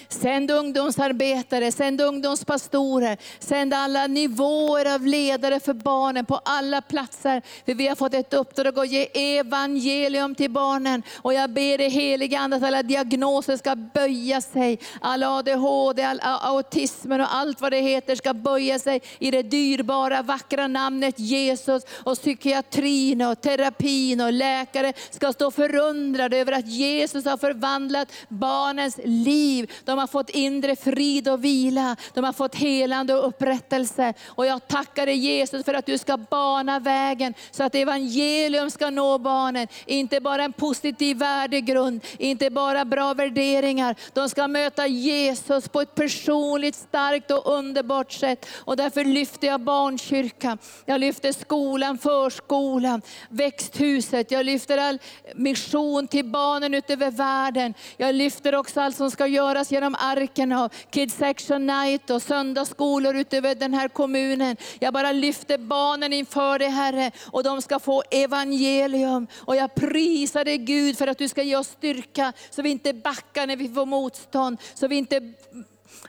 [0.09, 7.43] Sänd ungdomsarbetare, sänd ungdomspastorer, sänd alla nivåer av ledare för barnen på alla platser.
[7.67, 11.03] För vi har fått ett uppdrag att ge evangelium till barnen.
[11.17, 14.79] Och jag ber dig heliga Ande att alla diagnoser ska böja sig.
[15.01, 20.23] All ADHD, all autismen och allt vad det heter ska böja sig i det dyrbara
[20.23, 21.83] vackra namnet Jesus.
[22.05, 29.01] Och psykiatrin och terapin och läkare ska stå förundrade över att Jesus har förvandlat barnens
[29.05, 29.71] liv.
[29.85, 31.97] De har fått inre frid och vila.
[32.15, 34.15] De har fått helande och upprättelse.
[34.27, 38.91] Och jag tackar dig Jesus för att du ska bana vägen så att evangelium ska
[38.91, 39.69] nå barnen.
[39.87, 43.97] Inte bara en positiv värdegrund, inte bara bra värderingar.
[44.13, 48.47] De ska möta Jesus på ett personligt, starkt och underbart sätt.
[48.55, 50.59] Och därför lyfter jag barnkyrkan.
[50.87, 54.31] Jag lyfter skolan, förskolan, växthuset.
[54.31, 54.99] Jag lyfter all
[55.35, 57.75] mission till barnen utöver världen.
[57.97, 62.23] Jag lyfter också allt som ska göras finnas genom arken av Kids Action Night och
[62.23, 64.57] söndagsskolor utöver den här kommunen.
[64.81, 69.27] Jag bara lyfter barnen inför dig Herre och de ska få evangelium.
[69.47, 72.93] Och jag prisar dig Gud för att du ska ge oss styrka så vi inte
[72.93, 74.59] backar när vi får motstånd.
[74.75, 75.21] Så vi inte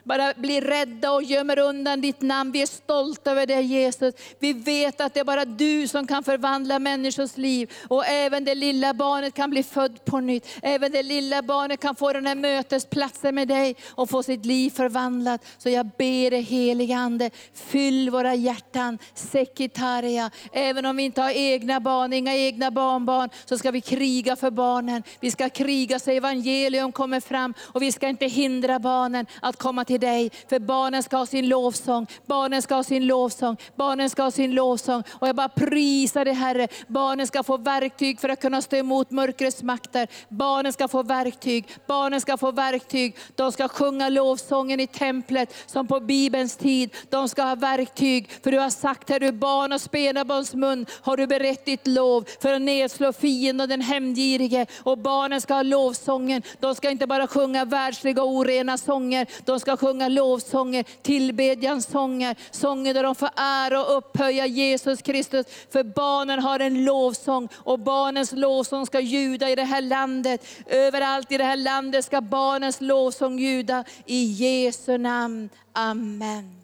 [0.03, 2.51] bara blir rädda och gömmer undan ditt namn.
[2.51, 4.15] Vi är stolta över dig Jesus.
[4.39, 7.71] Vi vet att det är bara du som kan förvandla människors liv.
[7.87, 10.47] Och även det lilla barnet kan bli född på nytt.
[10.61, 14.69] Även det lilla barnet kan få den här mötesplatsen med dig och få sitt liv
[14.69, 15.45] förvandlat.
[15.57, 20.31] Så jag ber dig helige Ande, fyll våra hjärtan, sekitaria.
[20.51, 24.51] Även om vi inte har egna barn, inga egna barnbarn, så ska vi kriga för
[24.51, 25.03] barnen.
[25.19, 29.68] Vi ska kriga så evangelium kommer fram och vi ska inte hindra barnen att komma
[29.69, 30.31] komma till dig.
[30.49, 34.55] För barnen ska ha sin lovsång, barnen ska ha sin lovsång, barnen ska ha sin
[34.55, 35.03] lovsång.
[35.09, 39.11] Och jag bara prisar dig Herre, barnen ska få verktyg för att kunna stå emot
[39.11, 40.07] mörkrets makter.
[40.29, 43.15] Barnen ska få verktyg, barnen ska få verktyg.
[43.35, 46.89] De ska sjunga lovsången i templet som på Bibelns tid.
[47.09, 51.17] De ska ha verktyg, för du har sagt här, du barn och spädbarns mun har
[51.17, 54.65] du berett ditt lov för att nedslå fienden och den hämndgirige.
[54.83, 56.41] Och barnen ska ha lovsången.
[56.59, 62.35] De ska inte bara sjunga världsliga och orena sånger, de ska sjunga lovsånger, tillbedjans sånger,
[62.51, 65.45] sånger där de får ära och upphöja Jesus Kristus.
[65.69, 70.45] För barnen har en lovsång och barnens lovsång ska ljuda i det här landet.
[70.65, 75.49] Överallt i det här landet ska barnens lovsång ljuda i Jesu namn.
[75.73, 76.61] Amen.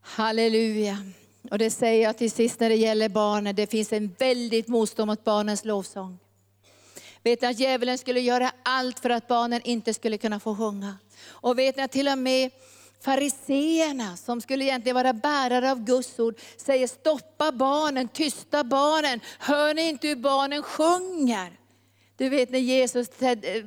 [0.00, 0.98] Halleluja.
[1.50, 5.06] Och det säger jag till sist när det gäller barnen, det finns en väldigt motstånd
[5.06, 6.18] mot barnens lovsång.
[7.26, 10.98] Vet ni att djävulen skulle göra allt för att barnen inte skulle kunna få sjunga.
[11.26, 12.50] Och vet ni att till och med
[13.00, 19.20] fariseerna, som skulle egentligen vara bärare av Guds ord, säger stoppa barnen, tysta barnen.
[19.38, 21.52] Hör ni inte hur barnen sjunger?
[22.16, 23.08] Du vet när Jesus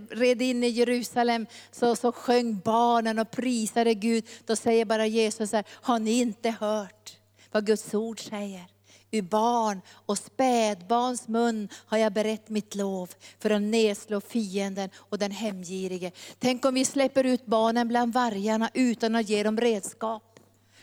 [0.10, 4.28] red in i Jerusalem så, så sjöng barnen och prisade Gud.
[4.46, 7.18] Då säger bara Jesus här, har ni inte hört
[7.52, 8.79] vad Guds ord säger?
[9.12, 15.20] Ur barn och spädbarns mun har jag berett mitt lov för att nedslå fienden och
[15.20, 16.12] den hemgirige.
[16.40, 20.40] Tänk om vi släpper ut barnen bland vargarna utan att ge dem redskap.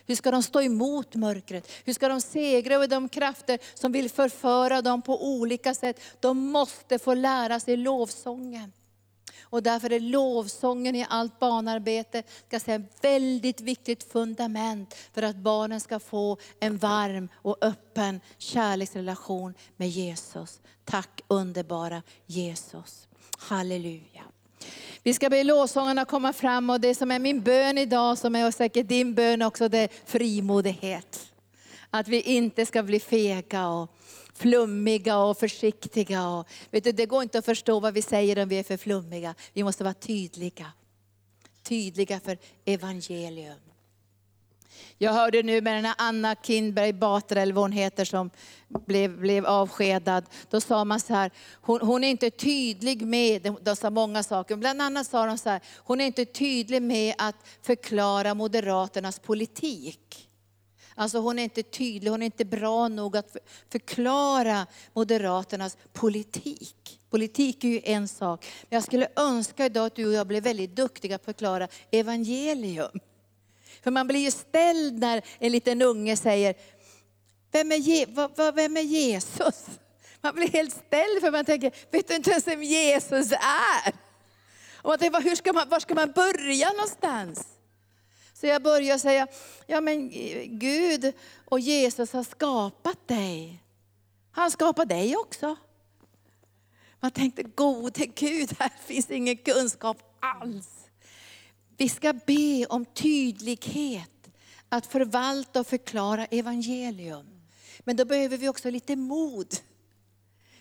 [0.06, 1.70] Hur ska de stå emot mörkret?
[1.84, 6.00] Hur ska de segra över de krafter som vill förföra dem på olika sätt?
[6.20, 8.72] De måste få lära sig lovsången.
[9.42, 15.36] Och därför är lovsången i allt barnarbete ska säga, ett väldigt viktigt fundament för att
[15.36, 20.60] barnen ska få en varm och öppen kärleksrelation med Jesus.
[20.84, 23.08] Tack underbara Jesus.
[23.38, 24.22] Halleluja.
[25.02, 28.50] Vi ska be lovsångarna komma fram och det som är min bön idag, som är
[28.50, 31.32] säkert din bön också, det är frimodighet.
[31.90, 33.90] Att vi inte ska bli fega och
[34.36, 36.28] flummiga och försiktiga.
[36.28, 38.76] Och, vet du, det går inte att förstå vad vi säger om vi är för
[38.76, 39.34] flummiga.
[39.52, 40.72] Vi måste vara tydliga.
[41.62, 43.58] Tydliga för evangelium.
[44.98, 48.30] Jag hörde nu med den här Anna Kindberg Batra, eller vad hon heter, som
[48.86, 50.24] blev, blev avskedad.
[50.50, 54.56] Då sa man så här, hon, hon är inte tydlig med, de sa många saker,
[54.56, 60.25] bland annat sa de så här, hon är inte tydlig med att förklara Moderaternas politik.
[60.98, 63.36] Alltså hon är inte tydlig, hon är inte bra nog att
[63.68, 67.00] förklara Moderaternas politik.
[67.10, 68.46] Politik är ju en sak.
[68.68, 71.68] Men jag skulle önska idag att du och jag blev väldigt duktiga på att förklara
[71.90, 73.00] evangelium.
[73.82, 76.54] För man blir ju ställd när en liten unge säger,
[77.52, 78.06] vem är, Je
[78.54, 79.66] vem är Jesus?
[80.20, 83.94] Man blir helt ställd för man tänker, vet du inte ens vem Jesus är?
[84.74, 87.55] Och man tänker, hur ska man, var ska man börja någonstans?
[88.40, 89.26] Så jag börjar säga,
[89.66, 91.12] ja men eh, Gud
[91.44, 93.62] och Jesus har skapat dig.
[94.30, 95.56] Han skapar dig också.
[97.00, 100.68] Man tänkte, gode Gud, här finns ingen kunskap alls.
[101.76, 104.30] Vi ska be om tydlighet,
[104.68, 107.26] att förvalta och förklara evangelium.
[107.80, 109.54] Men då behöver vi också lite mod.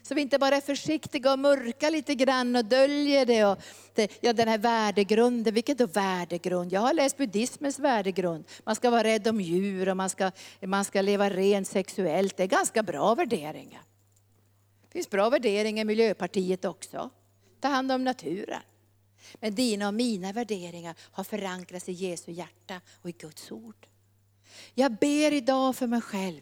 [0.08, 3.46] Så vi inte bara är försiktiga och mörka lite grann och döljer det.
[3.46, 3.60] Och
[3.94, 6.74] det, ja, den här värdegrunden, vilket då värdegrund?
[6.74, 8.46] Jag har läst buddhismens värdegrund.
[8.64, 10.32] Man ska vara rädd om djur och man ska,
[10.62, 12.38] man ska leva rent sexuellt.
[12.38, 13.82] Det är ganska bra värderingar.
[14.82, 17.10] Det finns bra värderingar i Miljöpartiet också.
[17.60, 18.62] Ta hand om naturen.
[19.36, 23.88] Men dina och mina värderingar har förankrats i Jesu hjärta och i Guds ord.
[24.74, 26.42] Jag ber idag för mig själv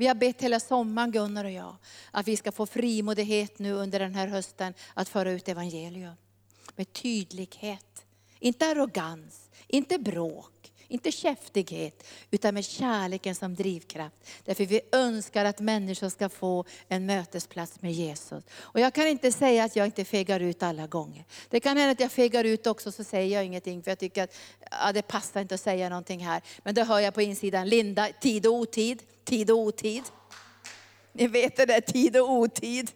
[0.00, 1.76] vi har bett hela sommaren, Gunnar och jag,
[2.10, 6.14] att vi ska få frimodighet nu under den här hösten att föra ut evangelium.
[6.76, 8.04] Med tydlighet,
[8.38, 10.59] inte arrogans, inte bråk,
[10.90, 14.16] inte käftighet, utan med kärleken som drivkraft.
[14.44, 18.44] Därför vi önskar att människor ska få en mötesplats med Jesus.
[18.52, 21.24] Och jag kan inte säga att jag inte fegar ut alla gånger.
[21.48, 24.24] Det kan hända att jag fegar ut också, så säger jag ingenting, för jag tycker
[24.24, 24.36] att
[24.70, 26.42] ja, det passar inte att säga någonting här.
[26.62, 30.02] Men då hör jag på insidan, Linda, tid och otid tid och otid.
[31.12, 32.90] Ni vet det där tid och otid.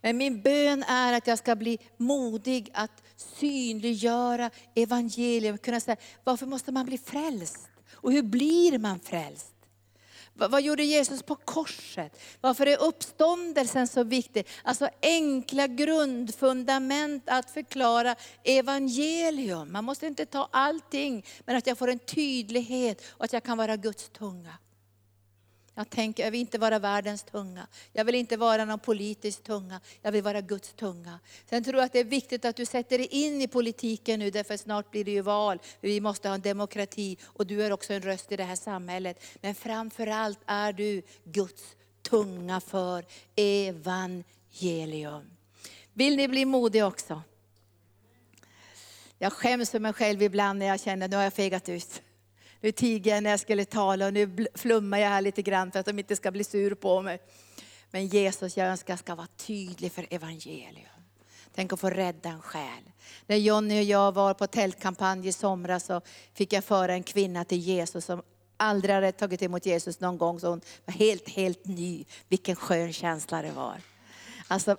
[0.00, 5.58] Men min bön är att jag ska bli modig att synliggöra evangelium.
[5.58, 7.68] Kunna säga, varför måste man bli frälst?
[7.92, 9.54] Och hur blir man frälst?
[10.34, 12.20] Vad gjorde Jesus på korset?
[12.40, 14.46] Varför är uppståndelsen så viktig?
[14.62, 19.72] Alltså enkla grundfundament att förklara evangelium.
[19.72, 23.58] Man måste inte ta allting, men att jag får en tydlighet och att jag kan
[23.58, 24.58] vara Guds tunga.
[25.80, 27.66] Jag tänker, jag vill inte vara världens tunga.
[27.92, 29.80] Jag vill inte vara någon politisk tunga.
[30.02, 31.18] Jag vill vara Guds tunga.
[31.50, 34.30] Sen tror jag att det är viktigt att du sätter dig in i politiken nu,
[34.30, 35.58] därför snart blir det ju val.
[35.80, 39.24] Vi måste ha en demokrati och du är också en röst i det här samhället.
[39.40, 41.62] Men framförallt är du Guds
[42.02, 43.04] tunga för
[43.36, 45.30] evangelium.
[45.92, 47.22] Vill ni bli modiga också?
[49.18, 52.02] Jag skäms för mig själv ibland när jag känner att nu har jag fegat ut.
[52.60, 55.78] Nu tiger jag när jag skulle tala och nu flummar jag här lite grann för
[55.78, 57.20] att de inte ska bli sur på mig.
[57.90, 60.86] Men Jesus, jag önskar jag ska vara tydlig för evangelium.
[61.54, 62.82] Tänk att få rädda en själ.
[63.26, 66.00] När Jonny och jag var på tältkampanj i somras så
[66.34, 68.22] fick jag föra en kvinna till Jesus som
[68.56, 70.40] aldrig hade tagit emot Jesus någon gång.
[70.40, 72.04] Så hon var helt, helt ny.
[72.28, 73.80] Vilken skön känsla det var
[74.50, 74.76] alltså,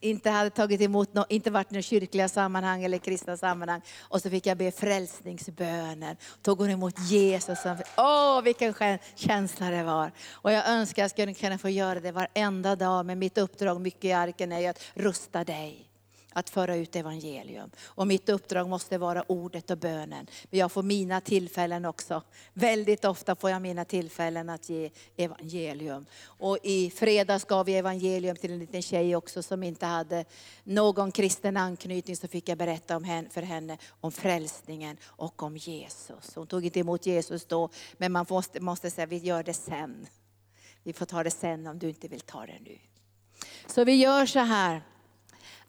[0.00, 3.80] inte hade tagit emot, inte varit i kyrkliga sammanhang eller kristna sammanhang.
[4.00, 6.16] Och så fick jag be frälsningsbönen.
[6.42, 7.58] Tog hon emot Jesus.
[7.96, 8.74] Åh, vilken
[9.14, 10.12] känsla det var.
[10.32, 13.06] Och jag önskar att jag skulle kunna få göra det varenda dag.
[13.06, 15.89] Men mitt uppdrag mycket i arken är att rusta dig
[16.32, 17.70] att föra ut evangelium.
[17.82, 20.26] Och mitt uppdrag måste vara ordet och bönen.
[20.50, 22.22] Men jag får mina tillfällen också.
[22.52, 26.06] Väldigt ofta får jag mina tillfällen att ge evangelium.
[26.24, 30.24] Och i fredags gav vi evangelium till en liten tjej också som inte hade
[30.64, 32.16] någon kristen anknytning.
[32.16, 36.34] Så fick jag berätta om henne, för henne om frälsningen och om Jesus.
[36.34, 40.06] Hon tog inte emot Jesus då, men man måste, måste säga vi gör det sen.
[40.82, 42.78] Vi får ta det sen om du inte vill ta det nu.
[43.66, 44.82] Så vi gör så här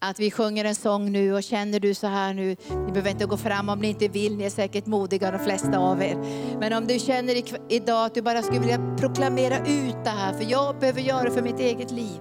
[0.04, 3.26] att vi sjunger en sång nu och känner du så här nu, ni behöver inte
[3.26, 6.18] gå fram om ni inte vill, ni är säkert modiga de flesta av er.
[6.60, 10.52] Men om du känner idag att du bara skulle vilja proklamera ut det här, för
[10.52, 12.20] jag behöver göra det för mitt eget liv.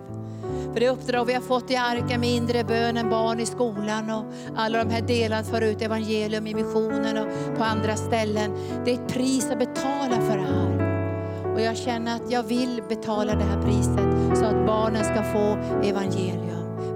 [0.73, 4.25] För det uppdrag vi har fått i arken med inre bönen, barn i skolan och
[4.57, 8.51] alla de här delarna för ut evangelium i missionen och på andra ställen.
[8.85, 10.91] Det är ett pris att betala för det här.
[11.55, 15.57] Och jag känner att jag vill betala det här priset så att barnen ska få
[15.89, 16.50] evangelium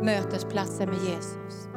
[0.05, 1.69] mötesplatser med Jesus.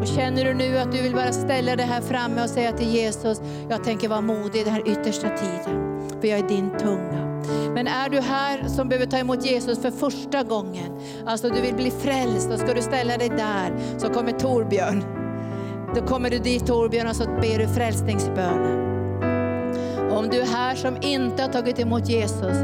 [0.00, 2.88] Och känner du nu att du vill bara ställa dig här framme och säga till
[2.88, 7.42] Jesus, jag tänker vara modig i den här yttersta tiden, för jag är din tunga.
[7.74, 11.74] Men är du här som behöver ta emot Jesus för första gången, alltså du vill
[11.74, 15.04] bli frälst, då ska du ställa dig där, så kommer Torbjörn.
[15.94, 18.92] Då kommer du dit Torbjörn och så ber du frälsningsbönen.
[20.10, 22.56] Om du är här som inte har tagit emot Jesus,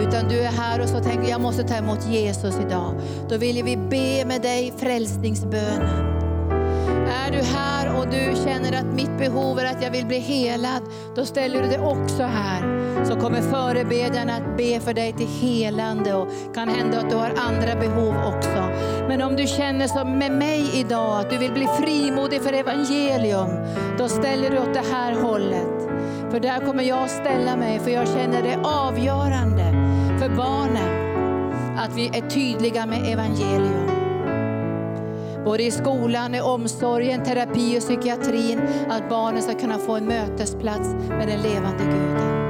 [0.00, 2.94] utan du är här och så tänker jag måste ta emot Jesus idag.
[3.28, 6.20] Då vill vi be med dig frälsningsbönen.
[7.26, 10.82] Är du här och du känner att mitt behov är att jag vill bli helad,
[11.16, 12.80] då ställer du dig också här.
[13.04, 17.32] Så kommer förebedjarna att be för dig till helande och kan hända att du har
[17.36, 18.68] andra behov också.
[19.08, 23.50] Men om du känner som med mig idag, att du vill bli frimodig för evangelium,
[23.98, 25.88] då ställer du åt det här hållet.
[26.30, 29.69] För där kommer jag ställa mig, för jag känner det avgörande
[30.20, 31.10] för barnen
[31.76, 33.90] att vi är tydliga med evangelium.
[35.44, 40.88] Både i skolan, i omsorgen, terapi och psykiatrin, att barnen ska kunna få en mötesplats
[41.08, 42.40] med den levande Guden.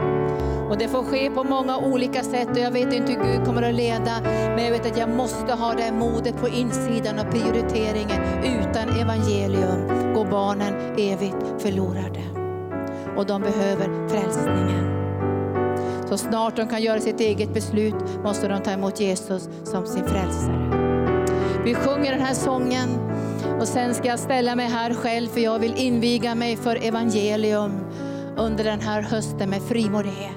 [0.71, 3.63] Och det får ske på många olika sätt och jag vet inte hur Gud kommer
[3.63, 4.21] att leda.
[4.25, 8.21] Men jag vet att jag måste ha det modet på insidan och prioriteringen.
[8.45, 12.23] Utan evangelium går barnen evigt förlorade
[13.17, 15.00] och de behöver frälsningen.
[16.11, 17.95] Så snart de kan göra sitt eget beslut
[18.25, 20.71] måste de ta emot Jesus som sin frälsare.
[21.65, 22.89] Vi sjunger den här sången
[23.61, 27.81] och sen ska jag ställa mig här själv för jag vill inviga mig för evangelium
[28.37, 30.37] under den här hösten med frimodighet.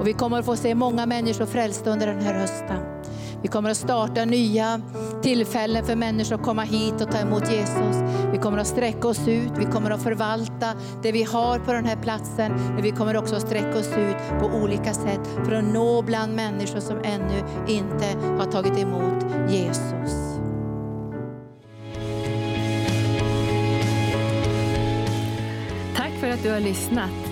[0.00, 2.91] Och vi kommer att få se många människor frälsta under den här hösten.
[3.42, 4.80] Vi kommer att starta nya
[5.22, 7.96] tillfällen för människor att komma hit och ta emot Jesus.
[8.32, 11.84] Vi kommer att sträcka oss ut, vi kommer att förvalta det vi har på den
[11.84, 12.52] här platsen.
[12.52, 16.34] Men vi kommer också att sträcka oss ut på olika sätt för att nå bland
[16.34, 18.06] människor som ännu inte
[18.38, 20.38] har tagit emot Jesus.
[25.96, 27.31] Tack för att du har lyssnat.